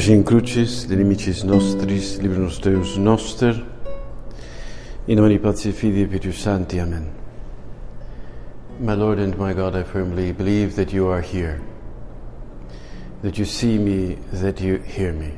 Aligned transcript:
Cruci 0.00 0.14
in 0.14 0.24
crucis, 0.24 1.44
nostris, 1.44 2.16
libros 2.22 2.58
Deus 2.58 2.96
noster, 2.96 3.52
in 5.06 5.16
nomine 5.16 5.38
Patri 5.38 5.72
Filii. 5.72 6.08
Amen. 6.80 7.14
My 8.78 8.94
Lord 8.94 9.18
and 9.18 9.36
my 9.36 9.52
God, 9.52 9.76
I 9.76 9.82
firmly 9.82 10.32
believe 10.32 10.74
that 10.76 10.90
you 10.90 11.08
are 11.08 11.20
here, 11.20 11.60
that 13.20 13.36
you 13.36 13.44
see 13.44 13.76
me, 13.76 14.14
that 14.32 14.58
you 14.62 14.78
hear 14.78 15.12
me. 15.12 15.34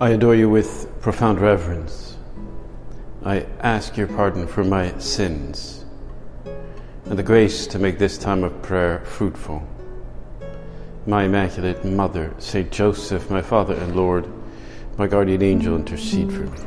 I 0.00 0.10
adore 0.10 0.36
you 0.36 0.48
with 0.48 0.88
profound 1.00 1.40
reverence. 1.40 2.16
I 3.24 3.44
ask 3.58 3.96
your 3.96 4.06
pardon 4.06 4.46
for 4.46 4.62
my 4.62 4.96
sins 5.00 5.84
and 7.06 7.18
the 7.18 7.24
grace 7.24 7.66
to 7.66 7.80
make 7.80 7.98
this 7.98 8.16
time 8.16 8.44
of 8.44 8.62
prayer 8.62 9.00
fruitful 9.04 9.66
my 11.06 11.24
Immaculate 11.24 11.84
Mother, 11.84 12.32
Saint 12.38 12.70
Joseph, 12.70 13.28
my 13.28 13.42
Father 13.42 13.74
and 13.74 13.96
Lord, 13.96 14.26
my 14.98 15.08
guardian 15.08 15.42
angel, 15.42 15.74
intercede 15.74 16.32
for 16.32 16.42
me. 16.42 16.58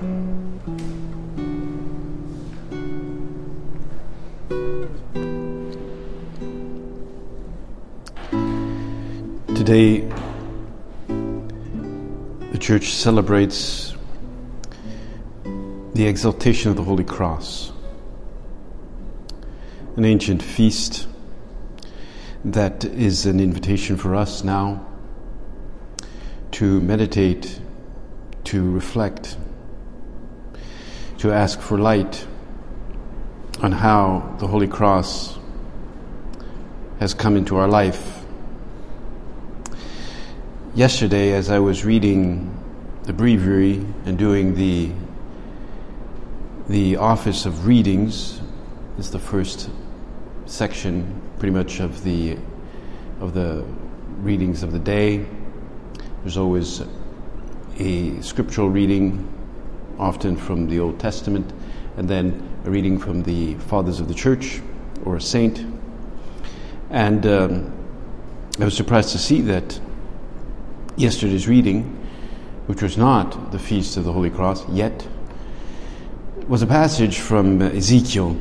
Today, 9.55 10.01
the 12.51 12.57
Church 12.59 12.89
celebrates 12.89 13.95
the 15.93 16.05
exaltation 16.05 16.71
of 16.71 16.75
the 16.75 16.83
Holy 16.83 17.05
Cross, 17.05 17.71
an 19.95 20.03
ancient 20.03 20.43
feast 20.43 21.07
that 22.45 22.85
is 22.85 23.25
an 23.25 23.39
invitation 23.39 23.97
for 23.97 24.13
us 24.13 24.43
now 24.43 24.85
to 26.51 26.79
meditate, 26.79 27.59
to 28.43 28.69
reflect, 28.69 29.35
to 31.17 31.31
ask 31.31 31.59
for 31.59 31.79
light 31.79 32.27
on 33.61 33.71
how 33.71 34.35
the 34.39 34.45
Holy 34.45 34.67
Cross 34.67 35.39
has 36.99 37.15
come 37.15 37.35
into 37.35 37.57
our 37.57 37.67
life. 37.67 38.23
Yesterday, 40.75 41.33
as 41.33 41.49
I 41.49 41.57
was 41.57 41.83
reading 41.83 42.51
the 43.03 43.13
breviary 43.13 43.83
and 44.05 44.17
doing 44.17 44.55
the 44.55 44.91
the 46.67 46.95
office 46.97 47.45
of 47.45 47.67
readings, 47.67 48.39
is 48.97 49.11
the 49.11 49.19
first 49.19 49.69
section 50.45 51.21
pretty 51.39 51.53
much 51.53 51.79
of 51.79 52.03
the 52.03 52.37
of 53.19 53.33
the 53.33 53.63
readings 54.19 54.63
of 54.63 54.71
the 54.71 54.79
day. 54.79 55.25
There's 56.21 56.37
always 56.37 56.81
a 57.77 58.21
scriptural 58.21 58.69
reading, 58.69 59.31
often 59.99 60.37
from 60.37 60.67
the 60.67 60.79
Old 60.79 60.99
Testament, 60.99 61.51
and 61.97 62.09
then 62.09 62.49
a 62.65 62.69
reading 62.69 62.97
from 62.97 63.23
the 63.23 63.55
Fathers 63.55 63.99
of 63.99 64.07
the 64.07 64.13
Church 64.13 64.61
or 65.03 65.15
a 65.15 65.21
saint. 65.21 65.65
And 66.89 67.25
um, 67.25 67.73
I 68.59 68.65
was 68.65 68.75
surprised 68.75 69.09
to 69.09 69.17
see 69.17 69.41
that 69.41 69.79
yesterday's 70.95 71.47
reading, 71.47 71.83
which 72.67 72.81
was 72.81 72.97
not 72.97 73.51
the 73.51 73.59
Feast 73.59 73.97
of 73.97 74.03
the 74.03 74.13
Holy 74.13 74.29
Cross 74.29 74.67
yet, 74.69 75.07
was 76.47 76.61
a 76.61 76.67
passage 76.67 77.19
from 77.19 77.61
Ezekiel 77.61 78.37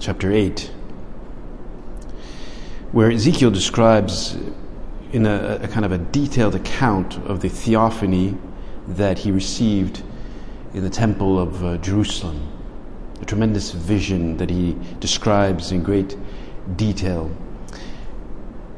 chapter 0.00 0.32
8 0.32 0.70
where 2.92 3.10
Ezekiel 3.10 3.50
describes 3.50 4.34
in 5.12 5.26
a, 5.26 5.60
a, 5.62 5.68
kind 5.68 5.84
of 5.84 5.92
a 5.92 5.98
detailed 5.98 6.54
account 6.54 7.18
of 7.18 7.40
the 7.40 7.50
theophany 7.50 8.34
that 8.88 9.18
he 9.18 9.30
received 9.30 10.02
in 10.72 10.82
the 10.82 10.90
temple 10.90 11.38
of 11.38 11.62
uh, 11.62 11.76
Jerusalem, 11.76 12.50
a 13.20 13.26
tremendous 13.26 13.72
vision 13.72 14.38
that 14.38 14.48
he 14.48 14.74
describes 15.00 15.70
in 15.70 15.82
great 15.82 16.16
detail. 16.76 17.30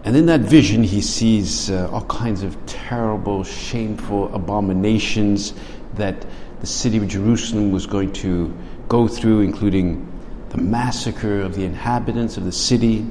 And 0.04 0.16
in 0.16 0.26
that 0.26 0.40
vision, 0.40 0.82
he 0.82 1.00
sees 1.00 1.70
uh, 1.70 1.88
all 1.92 2.04
kinds 2.06 2.42
of 2.42 2.56
terrible, 2.66 3.44
shameful 3.44 4.34
abominations 4.34 5.54
that 5.94 6.26
the 6.60 6.66
city 6.66 6.96
of 6.96 7.06
Jerusalem 7.06 7.70
was 7.70 7.86
going 7.86 8.12
to 8.14 8.52
go 8.88 9.06
through, 9.06 9.42
including 9.42 10.11
the 10.52 10.58
massacre 10.58 11.40
of 11.40 11.54
the 11.54 11.64
inhabitants 11.64 12.36
of 12.36 12.44
the 12.44 12.52
city, 12.52 13.06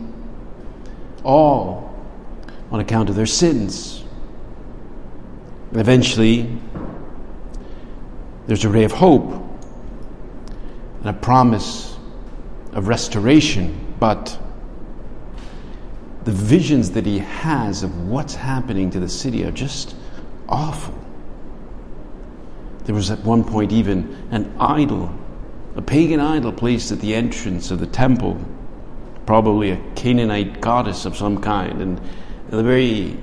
all 1.24 1.92
on 2.72 2.80
account 2.80 3.10
of 3.10 3.16
their 3.16 3.26
sins. 3.26 4.04
And 5.72 5.82
eventually, 5.82 6.56
there's 8.46 8.64
a 8.64 8.70
ray 8.70 8.84
of 8.84 8.92
hope 8.92 9.34
and 11.00 11.10
a 11.10 11.14
promise 11.14 11.98
of 12.74 12.88
restoration, 12.88 13.96
but 14.00 14.38
the 16.26 16.32
visions 16.32 16.92
that 16.92 17.08
he 17.08 17.18
has 17.20 17.82
of 17.82 18.08
what's 18.08 18.36
happening 18.36 18.92
to 18.92 19.00
the 19.00 19.10
city 19.10 19.44
are 19.46 19.52
just 19.52 19.96
awful. 20.48 20.94
There 22.84 22.94
was 22.94 23.10
at 23.10 23.20
one 23.22 23.44
point 23.44 23.72
even 23.72 24.28
an 24.30 24.56
idol, 24.60 25.12
a 25.76 25.82
pagan 25.82 26.20
idol 26.20 26.52
placed 26.52 26.92
at 26.92 27.00
the 27.00 27.16
entrance 27.16 27.72
of 27.72 27.80
the 27.80 27.88
temple 27.88 28.40
probably 29.26 29.72
a 29.72 29.78
Canaanite 29.96 30.60
goddess 30.60 31.06
of 31.06 31.16
some 31.16 31.40
kind. 31.40 31.82
And, 31.82 32.02
the 32.50 32.64
very 32.64 33.18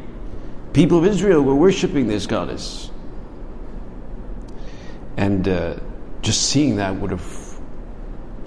people 0.73 0.97
of 0.97 1.05
Israel 1.05 1.43
were 1.43 1.55
worshiping 1.55 2.09
this 2.09 2.27
goddess. 2.27 2.91
And 5.19 5.47
uh, 5.47 5.77
just 6.23 6.49
seeing 6.49 6.77
that 6.77 6.97
would 6.97 7.11
have 7.11 7.61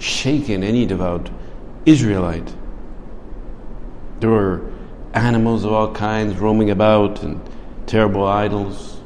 shaken 0.00 0.64
any 0.64 0.86
devout 0.86 1.30
Israelite. 1.86 2.52
There 4.18 4.30
were 4.30 4.72
animals 5.14 5.64
of 5.64 5.72
all 5.72 5.94
kinds 5.94 6.36
roaming 6.36 6.70
about 6.70 7.22
and 7.22 7.40
terrible 7.86 8.26
idols. 8.26 9.00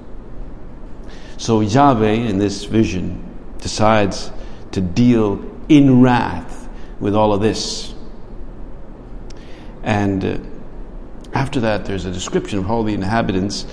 So 1.36 1.60
Yahweh, 1.60 2.08
in 2.08 2.38
this 2.38 2.64
vision, 2.64 3.22
decides 3.58 4.30
to 4.76 4.82
deal 4.82 5.42
in 5.70 6.03
wrath 6.03 6.69
with 7.00 7.14
all 7.14 7.32
of 7.32 7.41
this. 7.41 7.94
And 9.82 10.22
uh, 10.22 10.38
after 11.32 11.60
that, 11.60 11.87
there's 11.87 12.04
a 12.04 12.12
description 12.12 12.59
of 12.59 12.66
how 12.66 12.82
the 12.82 12.92
inhabitants 12.92 13.64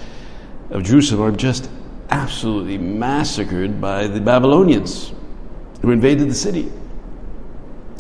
of 0.69 0.84
Jerusalem 0.84 1.22
are 1.22 1.36
just 1.36 1.69
absolutely 2.09 2.78
massacred 2.78 3.81
by 3.81 4.08
the 4.08 4.22
Babylonians 4.22 5.12
who 5.81 5.91
invaded 5.91 6.30
the 6.30 6.36
city. 6.36 6.72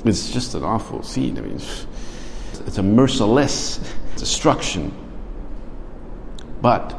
It's 0.05 0.31
just 0.31 0.55
an 0.55 0.63
awful 0.63 1.03
scene. 1.03 1.37
I 1.37 1.41
mean, 1.41 1.55
it's 1.55 2.77
a 2.77 2.83
merciless 2.83 3.81
destruction. 4.15 4.93
But 6.61 6.97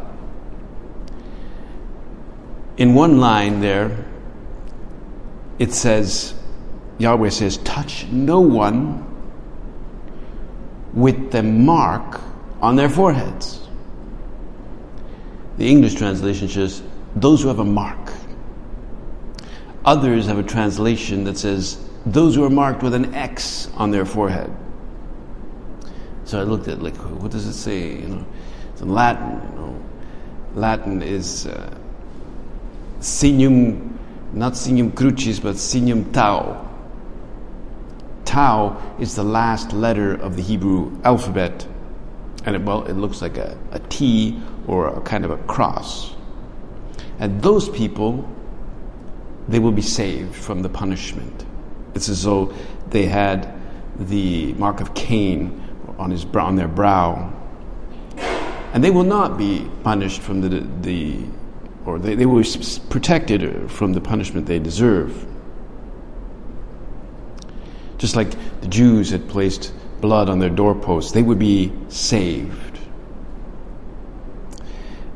in 2.77 2.95
one 2.95 3.21
line 3.21 3.61
there, 3.63 4.05
it 5.59 5.73
says, 5.73 6.35
Yahweh 6.99 7.29
says, 7.31 7.59
touch 7.59 8.07
no 8.07 8.41
one 8.41 9.05
with 10.93 11.33
the 11.33 11.43
mark 11.43 12.21
on 12.61 12.77
their 12.77 12.89
foreheads. 12.89 13.61
The 15.59 15.69
English 15.69 15.95
translation 15.95 16.49
says, 16.49 16.83
those 17.17 17.43
who 17.43 17.49
have 17.49 17.59
a 17.61 17.65
mark. 17.65 18.13
Others 19.85 20.27
have 20.27 20.39
a 20.39 20.43
translation 20.43 21.25
that 21.25 21.37
says, 21.37 21.79
those 22.07 22.35
who 22.35 22.45
are 22.45 22.51
marked 22.51 22.83
with 22.83 22.95
an 22.95 23.15
X 23.15 23.69
on 23.75 23.91
their 23.91 24.05
forehead. 24.05 24.51
So 26.25 26.41
I 26.41 26.43
looked 26.43 26.69
at 26.69 26.83
like, 26.83 26.97
what 26.97 27.31
does 27.31 27.47
it 27.47 27.53
say? 27.53 28.01
You 28.01 28.09
know, 28.09 28.27
it's 28.73 28.83
in 28.83 28.89
Latin. 28.89 29.41
You 29.51 29.59
know, 29.59 29.83
Latin 30.55 31.03
is 31.03 31.47
uh, 31.47 31.79
signum, 33.01 33.94
not 34.35 34.57
signum 34.57 34.93
crucis, 34.93 35.41
but 35.41 35.57
signum 35.57 36.13
tau 36.13 36.65
tau 38.35 38.77
is 38.99 39.15
the 39.15 39.23
last 39.23 39.73
letter 39.73 40.15
of 40.15 40.35
the 40.35 40.43
Hebrew 40.43 41.01
alphabet. 41.05 41.67
And 42.45 42.57
it, 42.57 42.63
well, 42.63 42.85
it 42.85 42.95
looks 42.95 43.23
like 43.23 43.37
a, 43.37 43.57
a 43.71 43.79
T 43.79 44.43
or 44.67 44.89
a 44.89 45.01
kind 45.03 45.25
of 45.25 45.31
a 45.31 45.39
cross. 45.45 46.15
And 47.21 47.41
those 47.41 47.69
people, 47.69 48.29
they 49.49 49.61
will 49.61 49.73
be 49.73 49.83
saved 49.83 50.35
from 50.35 50.63
the 50.63 50.69
punishment. 50.69 51.47
It's 51.95 52.09
as 52.09 52.25
though 52.25 52.53
they 52.91 53.07
had 53.07 53.55
the 53.99 54.53
mark 54.55 54.81
of 54.81 54.95
Cain 54.95 55.63
on, 55.97 56.11
his, 56.11 56.25
brow, 56.25 56.47
on 56.47 56.57
their 56.57 56.69
brow. 56.69 57.33
And 58.73 58.83
they 58.83 58.91
will 58.91 59.05
not 59.05 59.39
be 59.39 59.71
punished 59.85 60.21
from 60.21 60.41
the, 60.41 60.67
the 60.83 61.21
or 61.87 61.99
they, 61.99 62.15
they 62.15 62.27
will 62.27 62.43
be 62.43 62.49
protected 62.89 63.45
uh, 63.45 63.69
from 63.69 63.93
the 63.93 64.01
punishment 64.01 64.47
they 64.47 64.59
deserve 64.59 65.27
just 68.05 68.17
like 68.17 68.35
the 68.61 68.69
Jews 68.69 69.11
had 69.11 69.29
placed 69.31 69.73
blood 70.03 70.29
on 70.29 70.39
their 70.39 70.51
doorposts, 70.51 71.13
they 71.13 71.23
would 71.23 71.39
be 71.39 71.73
saved. 71.89 72.79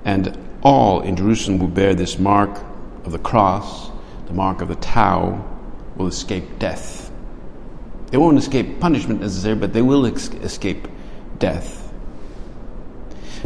And 0.07 0.39
all 0.63 1.03
in 1.03 1.15
Jerusalem 1.15 1.59
who 1.59 1.69
bear 1.69 1.95
this 1.95 2.19
mark 2.19 2.59
of 3.05 3.13
the 3.13 3.19
cross, 3.19 3.91
the 4.27 4.33
mark 4.33 4.63
of 4.63 4.69
the 4.69 4.77
Tau, 4.77 5.45
will 5.97 6.07
escape 6.07 6.59
death. 6.59 7.11
They 8.11 8.17
won't 8.17 8.39
escape 8.39 8.81
punishment 8.81 9.21
necessarily, 9.21 9.61
but 9.61 9.75
they 9.75 9.83
will 9.83 10.07
ex- 10.07 10.29
escape 10.29 10.89
death. 11.39 11.93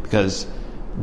Because 0.00 0.46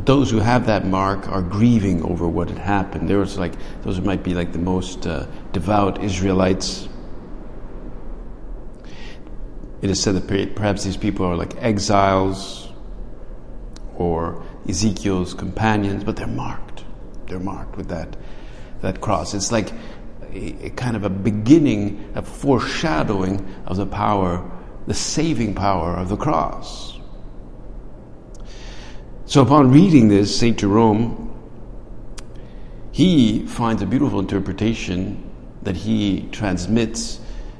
those 0.05 0.29
who 0.29 0.39
have 0.39 0.67
that 0.67 0.85
mark 0.85 1.27
are 1.29 1.41
grieving 1.41 2.03
over 2.03 2.27
what 2.27 2.49
had 2.49 2.59
happened. 2.59 3.09
There 3.09 3.17
was 3.17 3.37
like 3.37 3.53
those 3.81 3.99
might 4.01 4.23
be 4.23 4.33
like 4.33 4.51
the 4.51 4.59
most 4.59 5.07
uh, 5.07 5.25
devout 5.51 6.03
Israelites. 6.03 6.87
It 9.81 9.89
is 9.89 10.01
said 10.01 10.15
that 10.15 10.55
perhaps 10.55 10.83
these 10.83 10.97
people 10.97 11.25
are 11.25 11.35
like 11.35 11.55
exiles 11.61 12.69
or 13.95 14.43
Ezekiel's 14.67 15.33
companions, 15.33 16.03
but 16.03 16.15
they're 16.15 16.27
marked. 16.27 16.83
They're 17.27 17.39
marked 17.39 17.77
with 17.77 17.87
that 17.89 18.15
that 18.81 19.01
cross. 19.01 19.33
It's 19.33 19.51
like 19.51 19.71
a, 20.31 20.67
a 20.67 20.69
kind 20.71 20.95
of 20.95 21.03
a 21.03 21.09
beginning, 21.09 22.11
a 22.15 22.21
foreshadowing 22.21 23.45
of 23.65 23.77
the 23.77 23.85
power, 23.85 24.49
the 24.87 24.93
saving 24.93 25.55
power 25.55 25.95
of 25.95 26.09
the 26.09 26.17
cross. 26.17 26.98
So 29.29 29.43
upon 29.43 29.69
reading 29.69 30.07
this, 30.07 30.35
St. 30.35 30.57
Jerome, 30.57 31.31
he 32.91 33.45
finds 33.45 33.79
a 33.83 33.85
beautiful 33.85 34.19
interpretation 34.19 35.29
that 35.61 35.75
he 35.75 36.27
transmits 36.31 37.19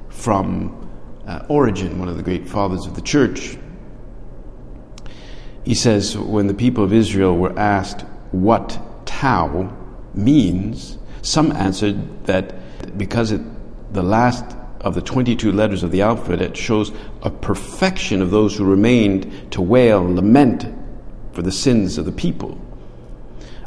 from 0.10 0.90
uh, 1.28 1.46
Origen, 1.48 2.00
one 2.00 2.08
of 2.08 2.18
the 2.18 2.24
great 2.24 2.50
fathers 2.50 2.88
of 2.88 2.96
the 2.96 3.04
church. 3.04 3.56
He 5.64 5.76
says, 5.76 6.18
when 6.18 6.48
the 6.48 6.56
people 6.56 6.84
of 6.84 6.92
Israel 6.92 7.38
were 7.38 7.56
asked 7.60 8.02
what 8.32 9.06
Tau 9.06 9.72
means, 10.16 10.98
some 11.22 11.52
answered 11.52 12.26
that 12.26 12.98
because 12.98 13.32
it, 13.32 13.42
the 13.94 14.02
last 14.02 14.58
of 14.82 14.96
the 14.96 15.04
22 15.04 15.52
letters 15.52 15.84
of 15.84 15.92
the 15.92 16.02
alphabet 16.02 16.58
shows 16.58 16.92
a 17.22 17.30
perfection 17.30 18.24
of 18.24 18.32
those 18.32 18.58
who 18.58 18.66
remained 18.66 19.52
to 19.52 19.62
wail 19.62 20.04
and 20.04 20.16
lament 20.16 20.79
for 21.34 21.42
the 21.42 21.52
sins 21.52 21.98
of 21.98 22.06
the 22.06 22.12
people. 22.12 22.60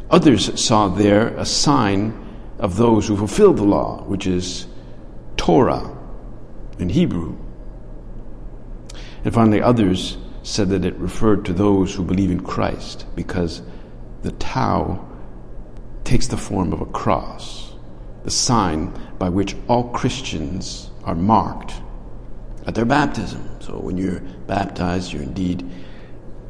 Others 0.09 0.59
saw 0.59 0.87
there 0.89 1.29
a 1.29 1.45
sign 1.45 2.19
of 2.59 2.77
those 2.77 3.07
who 3.07 3.17
fulfilled 3.17 3.57
the 3.57 3.63
law, 3.63 4.03
which 4.03 4.27
is 4.27 4.67
Torah 5.37 5.97
in 6.79 6.89
Hebrew. 6.89 7.37
And 9.23 9.33
finally, 9.33 9.61
others 9.61 10.17
said 10.43 10.69
that 10.69 10.85
it 10.85 10.95
referred 10.95 11.45
to 11.45 11.53
those 11.53 11.95
who 11.95 12.03
believe 12.03 12.29
in 12.29 12.41
Christ 12.41 13.05
because 13.15 13.61
the 14.21 14.31
Tau 14.33 15.05
takes 16.03 16.27
the 16.27 16.37
form 16.37 16.73
of 16.73 16.81
a 16.81 16.85
cross, 16.85 17.73
the 18.23 18.31
sign 18.31 18.93
by 19.17 19.29
which 19.29 19.55
all 19.67 19.89
Christians 19.89 20.91
are 21.05 21.15
marked 21.15 21.73
at 22.65 22.75
their 22.75 22.85
baptism. 22.85 23.49
So 23.61 23.77
when 23.77 23.97
you're 23.97 24.19
baptized, 24.47 25.13
you're 25.13 25.23
indeed 25.23 25.69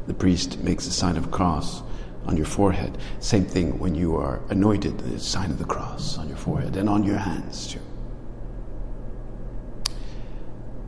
the 0.08 0.14
priest 0.14 0.60
makes 0.60 0.86
the 0.86 0.92
sign 0.92 1.18
of 1.18 1.26
a 1.26 1.30
cross 1.30 1.82
on 2.26 2.38
your 2.38 2.46
forehead. 2.46 2.98
Same 3.20 3.46
thing 3.46 3.80
when 3.80 3.96
you 3.96 4.16
are 4.16 4.42
anointed, 4.50 4.98
the 5.00 5.20
sign 5.20 5.52
of 5.52 5.60
the 5.60 5.66
cross 5.66 6.18
on 6.18 6.28
your 6.28 6.38
forehead 6.38 6.76
and 6.76 6.90
on 6.90 7.04
your 7.04 7.18
hands 7.18 7.68
too. 7.68 7.80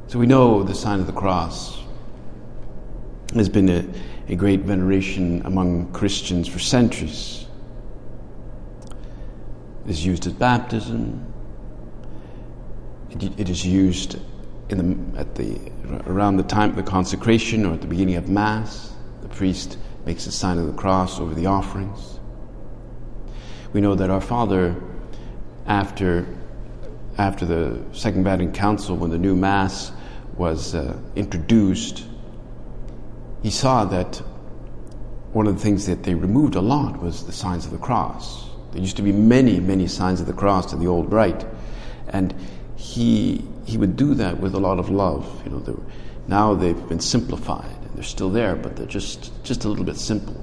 So 0.07 0.19
we 0.19 0.27
know 0.27 0.63
the 0.63 0.75
sign 0.75 0.99
of 0.99 1.07
the 1.07 1.13
cross 1.13 1.81
has 3.33 3.49
been 3.49 3.69
a, 3.69 3.85
a 4.31 4.35
great 4.35 4.61
veneration 4.61 5.41
among 5.45 5.91
Christians 5.91 6.47
for 6.47 6.59
centuries. 6.59 7.45
It 9.85 9.91
is 9.91 10.05
used 10.05 10.25
at 10.27 10.39
baptism. 10.39 11.33
It, 13.11 13.39
it 13.39 13.49
is 13.49 13.65
used 13.65 14.19
in 14.69 14.77
the, 15.13 15.19
at 15.19 15.35
the, 15.35 15.59
around 16.07 16.37
the 16.37 16.43
time 16.43 16.69
of 16.71 16.75
the 16.75 16.83
consecration 16.83 17.65
or 17.65 17.73
at 17.73 17.81
the 17.81 17.87
beginning 17.87 18.15
of 18.15 18.29
Mass 18.29 18.94
priest 19.35 19.77
makes 20.05 20.25
the 20.25 20.31
sign 20.31 20.57
of 20.57 20.65
the 20.67 20.73
cross 20.73 21.19
over 21.19 21.35
the 21.35 21.45
offerings. 21.45 22.19
We 23.73 23.81
know 23.81 23.95
that 23.95 24.09
our 24.09 24.21
Father, 24.21 24.75
after, 25.67 26.25
after 27.17 27.45
the 27.45 27.83
Second 27.91 28.23
Vatican 28.23 28.53
Council, 28.53 28.95
when 28.95 29.11
the 29.11 29.17
new 29.17 29.35
Mass 29.35 29.91
was 30.37 30.73
uh, 30.73 30.97
introduced, 31.15 32.05
he 33.43 33.51
saw 33.51 33.85
that 33.85 34.21
one 35.33 35.47
of 35.47 35.55
the 35.55 35.61
things 35.61 35.85
that 35.85 36.03
they 36.03 36.15
removed 36.15 36.55
a 36.55 36.61
lot 36.61 37.01
was 37.01 37.25
the 37.25 37.31
signs 37.33 37.65
of 37.65 37.71
the 37.71 37.77
cross. 37.77 38.49
There 38.71 38.81
used 38.81 38.95
to 38.95 39.01
be 39.01 39.11
many, 39.11 39.59
many 39.59 39.87
signs 39.87 40.21
of 40.21 40.27
the 40.27 40.33
cross 40.33 40.67
to 40.67 40.77
the 40.77 40.87
old 40.87 41.11
rite, 41.11 41.45
and 42.07 42.33
he 42.75 43.45
he 43.65 43.77
would 43.77 43.95
do 43.97 44.13
that 44.15 44.39
with 44.39 44.53
a 44.53 44.59
lot 44.59 44.79
of 44.79 44.89
love. 44.89 45.41
You 45.43 45.51
know, 45.51 45.57
were, 45.57 45.83
now 46.27 46.53
they've 46.53 46.87
been 46.87 46.99
simplified, 46.99 47.74
they're 47.95 48.03
still 48.03 48.29
there, 48.29 48.55
but 48.55 48.75
they're 48.75 48.85
just, 48.85 49.31
just 49.43 49.65
a 49.65 49.69
little 49.69 49.85
bit 49.85 49.97
simple. 49.97 50.35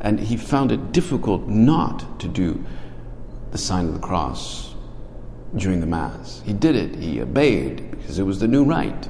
And 0.00 0.18
he 0.18 0.36
found 0.36 0.72
it 0.72 0.92
difficult 0.92 1.46
not 1.46 2.20
to 2.20 2.28
do 2.28 2.64
the 3.50 3.58
sign 3.58 3.86
of 3.86 3.94
the 3.94 4.00
cross 4.00 4.74
during 5.56 5.80
the 5.80 5.86
Mass. 5.86 6.42
He 6.44 6.52
did 6.52 6.76
it, 6.76 6.96
he 6.96 7.20
obeyed 7.20 7.90
because 7.90 8.18
it 8.18 8.22
was 8.22 8.38
the 8.38 8.48
new 8.48 8.64
rite. 8.64 9.08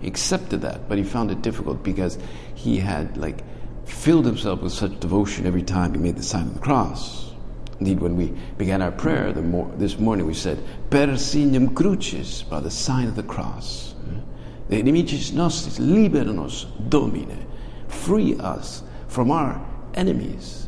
He 0.00 0.08
accepted 0.08 0.62
that, 0.62 0.88
but 0.88 0.98
he 0.98 1.04
found 1.04 1.30
it 1.30 1.42
difficult 1.42 1.82
because 1.82 2.18
he 2.54 2.78
had 2.78 3.16
like 3.16 3.44
filled 3.86 4.26
himself 4.26 4.62
with 4.62 4.72
such 4.72 4.98
devotion 5.00 5.46
every 5.46 5.62
time 5.62 5.94
he 5.94 6.00
made 6.00 6.16
the 6.16 6.22
sign 6.22 6.48
of 6.48 6.54
the 6.54 6.60
cross. 6.60 7.32
Indeed, 7.78 8.00
when 8.00 8.16
we 8.16 8.32
began 8.58 8.80
our 8.80 8.92
prayer 8.92 9.32
this 9.32 9.98
morning, 9.98 10.26
we 10.26 10.34
said, 10.34 10.62
Per 10.90 11.16
signum 11.16 11.74
crucis, 11.74 12.42
by 12.42 12.60
the 12.60 12.70
sign 12.70 13.08
of 13.08 13.16
the 13.16 13.24
cross. 13.24 13.91
The 14.72 14.82
nemicis 14.82 15.34
nostris, 15.34 15.78
libera 15.78 16.32
nos, 16.32 16.64
Domine. 16.88 17.46
Free 17.88 18.38
us 18.38 18.82
from 19.06 19.30
our 19.30 19.62
enemies. 19.92 20.66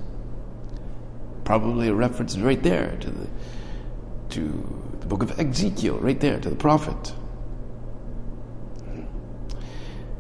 Probably 1.45 1.89
a 1.89 1.95
reference 1.95 2.37
right 2.37 2.63
there 2.63 2.99
to 3.01 3.11
the, 3.11 3.27
to 4.29 4.43
the 5.01 5.07
book 5.07 5.23
of 5.23 5.41
Ezekiel, 5.41 5.97
right 6.01 6.21
there 6.21 6.39
to 6.39 6.51
the 6.51 6.55
prophet. 6.55 7.15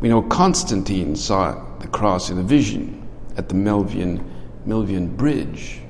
We 0.00 0.08
know 0.08 0.22
Constantine 0.22 1.14
saw 1.14 1.62
the 1.80 1.88
cross 1.88 2.30
in 2.30 2.38
a 2.38 2.42
vision 2.42 3.06
at 3.36 3.50
the 3.50 3.54
Melvian, 3.54 4.24
Milvian 4.66 5.14
Bridge. 5.14 5.82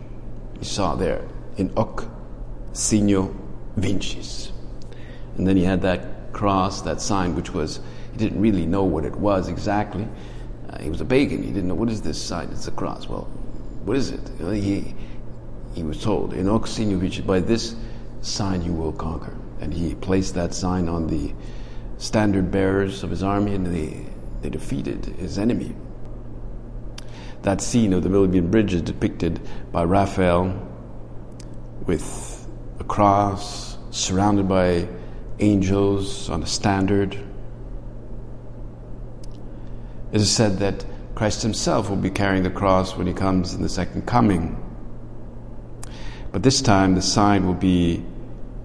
He 0.58 0.64
saw 0.64 0.96
there 0.96 1.28
in 1.58 1.68
Hoc 1.76 2.06
Signo 2.72 3.32
Vincis. 3.78 4.50
And 5.36 5.46
then 5.46 5.56
he 5.56 5.62
had 5.62 5.82
that 5.82 6.13
cross, 6.34 6.82
that 6.82 7.00
sign, 7.00 7.34
which 7.34 7.54
was, 7.54 7.80
he 8.12 8.18
didn't 8.18 8.40
really 8.40 8.66
know 8.66 8.84
what 8.84 9.04
it 9.04 9.16
was 9.16 9.48
exactly. 9.48 10.06
Uh, 10.68 10.78
he 10.78 10.90
was 10.90 11.00
a 11.00 11.04
pagan. 11.04 11.42
He 11.42 11.52
didn't 11.52 11.68
know, 11.68 11.74
what 11.74 11.88
is 11.88 12.02
this 12.02 12.20
sign? 12.20 12.50
It's 12.50 12.68
a 12.68 12.72
cross. 12.72 13.08
Well, 13.08 13.24
what 13.84 13.96
is 13.96 14.10
it? 14.10 14.20
He, 14.38 14.94
he 15.74 15.82
was 15.82 16.02
told, 16.02 16.34
in 16.34 16.46
Hoc 16.46 16.66
Signo 16.66 16.98
Vincis, 16.98 17.24
by 17.26 17.40
this 17.40 17.74
sign 18.20 18.62
you 18.62 18.72
will 18.72 18.92
conquer. 18.92 19.36
And 19.60 19.72
he 19.72 19.94
placed 19.94 20.34
that 20.34 20.52
sign 20.52 20.88
on 20.88 21.06
the 21.06 21.32
standard 21.98 22.50
bearers 22.50 23.02
of 23.02 23.10
his 23.10 23.22
army 23.22 23.54
and 23.54 23.66
they, 23.66 24.06
they 24.42 24.50
defeated 24.50 25.04
his 25.04 25.38
enemy. 25.38 25.74
That 27.42 27.60
scene 27.60 27.92
of 27.92 28.02
the 28.02 28.08
Milvian 28.08 28.50
Bridge 28.50 28.74
is 28.74 28.82
depicted 28.82 29.40
by 29.70 29.84
Raphael 29.84 30.70
with 31.86 32.48
a 32.80 32.84
cross 32.84 33.78
surrounded 33.90 34.48
by 34.48 34.88
angels 35.40 36.30
on 36.30 36.42
a 36.42 36.46
standard. 36.46 37.14
It 40.12 40.20
is 40.20 40.30
said 40.30 40.58
that 40.58 40.84
Christ 41.14 41.42
himself 41.42 41.88
will 41.88 41.96
be 41.96 42.10
carrying 42.10 42.42
the 42.42 42.50
cross 42.50 42.96
when 42.96 43.06
he 43.06 43.12
comes 43.12 43.54
in 43.54 43.62
the 43.62 43.68
second 43.68 44.06
coming. 44.06 44.60
But 46.32 46.42
this 46.42 46.60
time 46.60 46.94
the 46.94 47.02
sign 47.02 47.46
will 47.46 47.54
be 47.54 48.04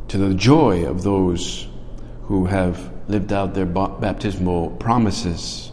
to 0.07 0.17
the 0.17 0.33
joy 0.33 0.85
of 0.85 1.03
those 1.03 1.67
who 2.23 2.45
have 2.45 2.91
lived 3.07 3.31
out 3.33 3.53
their 3.53 3.65
baptismal 3.65 4.71
promises 4.77 5.71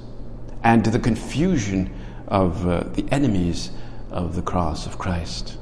and 0.62 0.84
to 0.84 0.90
the 0.90 0.98
confusion 0.98 1.92
of 2.28 2.66
uh, 2.66 2.80
the 2.92 3.06
enemies 3.10 3.70
of 4.10 4.34
the 4.34 4.42
cross 4.42 4.86
of 4.86 4.98
Christ. 4.98 5.58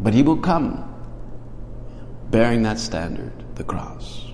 But 0.00 0.14
he 0.14 0.22
will 0.22 0.38
come 0.38 0.92
bearing 2.30 2.62
that 2.62 2.78
standard, 2.78 3.32
the 3.56 3.64
cross. 3.64 4.25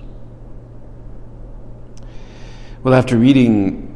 Well, 2.83 2.95
after 2.95 3.17
reading 3.17 3.89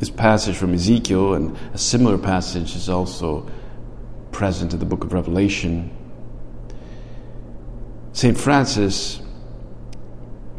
this 0.00 0.10
passage 0.10 0.56
from 0.56 0.74
Ezekiel, 0.74 1.34
and 1.34 1.56
a 1.72 1.78
similar 1.78 2.18
passage 2.18 2.74
is 2.74 2.88
also 2.88 3.48
present 4.32 4.72
in 4.72 4.80
the 4.80 4.84
book 4.84 5.04
of 5.04 5.12
Revelation, 5.12 5.96
St. 8.12 8.36
Francis 8.36 9.20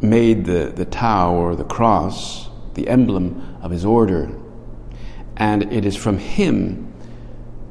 made 0.00 0.46
the, 0.46 0.72
the 0.74 0.86
Tau 0.86 1.34
or 1.34 1.54
the 1.54 1.64
cross 1.64 2.48
the 2.72 2.88
emblem 2.88 3.58
of 3.60 3.70
his 3.70 3.84
order. 3.84 4.34
And 5.36 5.70
it 5.74 5.84
is 5.84 5.94
from 5.94 6.16
him 6.16 6.90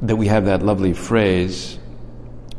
that 0.04 0.16
we 0.16 0.28
have 0.28 0.46
that 0.46 0.62
lovely 0.62 0.94
phrase 0.94 1.80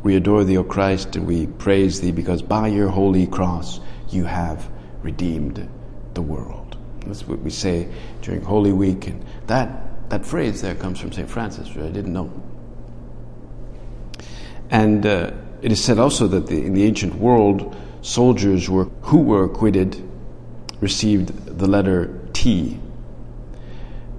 We 0.02 0.16
adore 0.16 0.42
thee, 0.42 0.56
O 0.56 0.64
Christ, 0.64 1.14
and 1.14 1.24
we 1.24 1.46
praise 1.46 2.00
thee 2.00 2.10
because 2.10 2.42
by 2.42 2.66
your 2.66 2.88
holy 2.88 3.28
cross 3.28 3.78
you 4.08 4.24
have 4.24 4.68
redeemed 5.04 5.68
the 6.14 6.22
world. 6.22 6.81
That's 7.06 7.26
what 7.26 7.40
we 7.40 7.50
say 7.50 7.88
during 8.22 8.42
Holy 8.42 8.72
Week, 8.72 9.06
and 9.08 9.24
that, 9.46 10.08
that 10.10 10.24
phrase 10.24 10.62
there 10.62 10.74
comes 10.74 11.00
from 11.00 11.12
St. 11.12 11.28
Francis, 11.28 11.68
which 11.68 11.84
I 11.84 11.90
didn't 11.90 12.12
know. 12.12 12.32
And 14.70 15.04
uh, 15.04 15.32
it 15.62 15.72
is 15.72 15.82
said 15.82 15.98
also 15.98 16.26
that 16.28 16.46
the, 16.46 16.64
in 16.64 16.74
the 16.74 16.84
ancient 16.84 17.14
world, 17.16 17.76
soldiers 18.02 18.68
were, 18.68 18.84
who 19.02 19.18
were 19.18 19.44
acquitted 19.44 20.08
received 20.80 21.58
the 21.58 21.66
letter 21.66 22.20
T, 22.32 22.78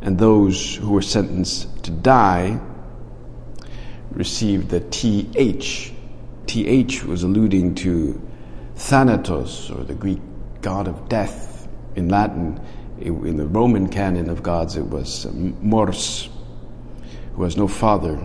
and 0.01 0.17
those 0.17 0.75
who 0.75 0.91
were 0.91 1.01
sentenced 1.01 1.83
to 1.83 1.91
die 1.91 2.59
received 4.11 4.69
the 4.69 4.79
TH. 4.79 5.91
TH 6.45 7.03
was 7.03 7.23
alluding 7.23 7.75
to 7.75 8.21
Thanatos, 8.75 9.71
or 9.71 9.83
the 9.83 9.93
Greek 9.93 10.19
god 10.61 10.87
of 10.87 11.09
death. 11.09 11.52
In 11.95 12.09
Latin, 12.09 12.59
in 12.99 13.37
the 13.37 13.45
Roman 13.45 13.87
canon 13.87 14.29
of 14.29 14.43
gods, 14.43 14.75
it 14.75 14.87
was 14.87 15.25
uh, 15.25 15.31
Mors, 15.33 16.29
who 17.35 17.43
has 17.43 17.57
no 17.57 17.67
father, 17.67 18.19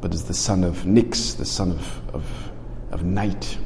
but 0.00 0.14
is 0.14 0.24
the 0.24 0.34
son 0.34 0.64
of 0.64 0.84
Nyx, 0.84 1.36
the 1.36 1.44
son 1.44 1.72
of, 1.72 2.14
of, 2.14 2.50
of 2.90 3.04
night. 3.04 3.58